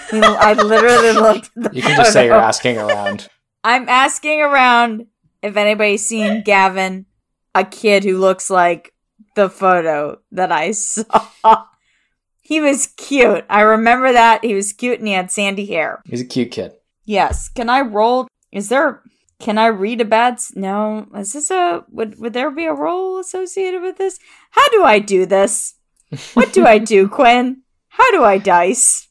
[0.09, 1.51] He, I literally looked.
[1.55, 3.29] The You can just say you're asking around.
[3.63, 5.05] I'm asking around
[5.43, 7.05] if anybody's seen Gavin,
[7.53, 8.93] a kid who looks like
[9.35, 11.65] the photo that I saw.
[12.41, 13.45] He was cute.
[13.49, 14.43] I remember that.
[14.43, 16.01] He was cute and he had sandy hair.
[16.05, 16.73] He's a cute kid.
[17.05, 17.49] Yes.
[17.49, 18.27] Can I roll?
[18.51, 19.03] Is there.
[19.39, 20.33] Can I read a bad.
[20.35, 21.07] s- No.
[21.15, 21.83] Is this a.
[21.91, 24.19] Would, would there be a roll associated with this?
[24.51, 25.75] How do I do this?
[26.33, 27.61] What do I do, Quinn?
[27.89, 29.07] How do I dice?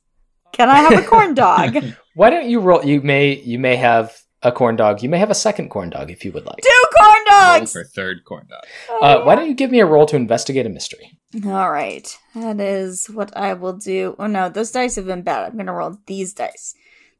[0.52, 1.76] Can I have a corn dog?
[2.14, 2.84] Why don't you roll?
[2.84, 5.02] You may you may have a corn dog.
[5.02, 6.56] You may have a second corn dog if you would like.
[6.62, 7.72] Two corn Roll dogs.
[7.72, 8.62] for third corn dog.
[9.02, 11.18] Uh, why don't you give me a roll to investigate a mystery?
[11.44, 14.16] All right, that is what I will do.
[14.18, 15.50] Oh no, those dice have been bad.
[15.50, 16.74] I'm gonna roll these dice.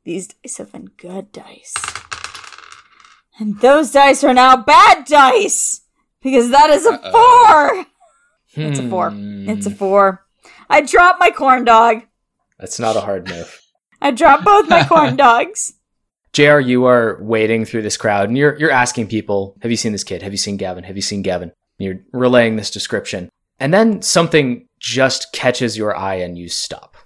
[0.05, 1.75] These dice have been good dice,
[3.39, 5.82] and those dice are now bad dice
[6.22, 7.12] because that is a Uh-oh.
[7.12, 7.87] four.
[8.64, 9.11] It's a four.
[9.11, 9.49] Hmm.
[9.49, 10.24] It's a four.
[10.70, 12.03] I dropped my corn dog.
[12.59, 13.61] That's not a hard move.
[14.01, 15.74] I dropped both my corn dogs.
[16.32, 19.93] JR, you are wading through this crowd and you're you're asking people, have you seen
[19.93, 20.22] this kid?
[20.22, 20.84] Have you seen Gavin?
[20.84, 21.53] Have you seen Gavin?
[21.78, 23.28] And you're relaying this description.
[23.59, 26.97] And then something just catches your eye and you stop.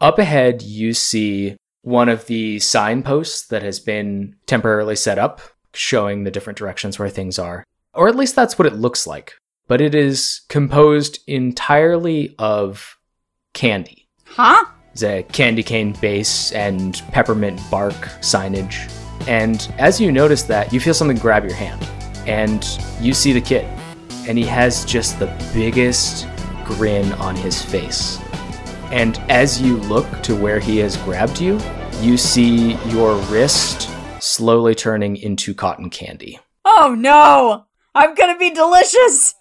[0.00, 5.40] Up ahead, you see one of the signposts that has been temporarily set up,
[5.74, 7.64] showing the different directions where things are.
[7.92, 9.34] Or at least that's what it looks like.
[9.66, 12.98] But it is composed entirely of
[13.52, 14.08] candy.
[14.24, 14.64] Huh?
[14.92, 18.90] It's a candy cane base and peppermint bark signage.
[19.26, 21.82] And as you notice that, you feel something grab your hand.
[22.26, 22.66] And
[23.00, 23.64] you see the kid.
[24.26, 26.26] And he has just the biggest
[26.64, 28.18] grin on his face.
[28.90, 31.58] And as you look to where he has grabbed you,
[32.00, 33.90] you see your wrist
[34.24, 36.40] slowly turning into cotton candy.
[36.64, 37.66] Oh no!
[37.94, 39.34] I'm gonna be delicious.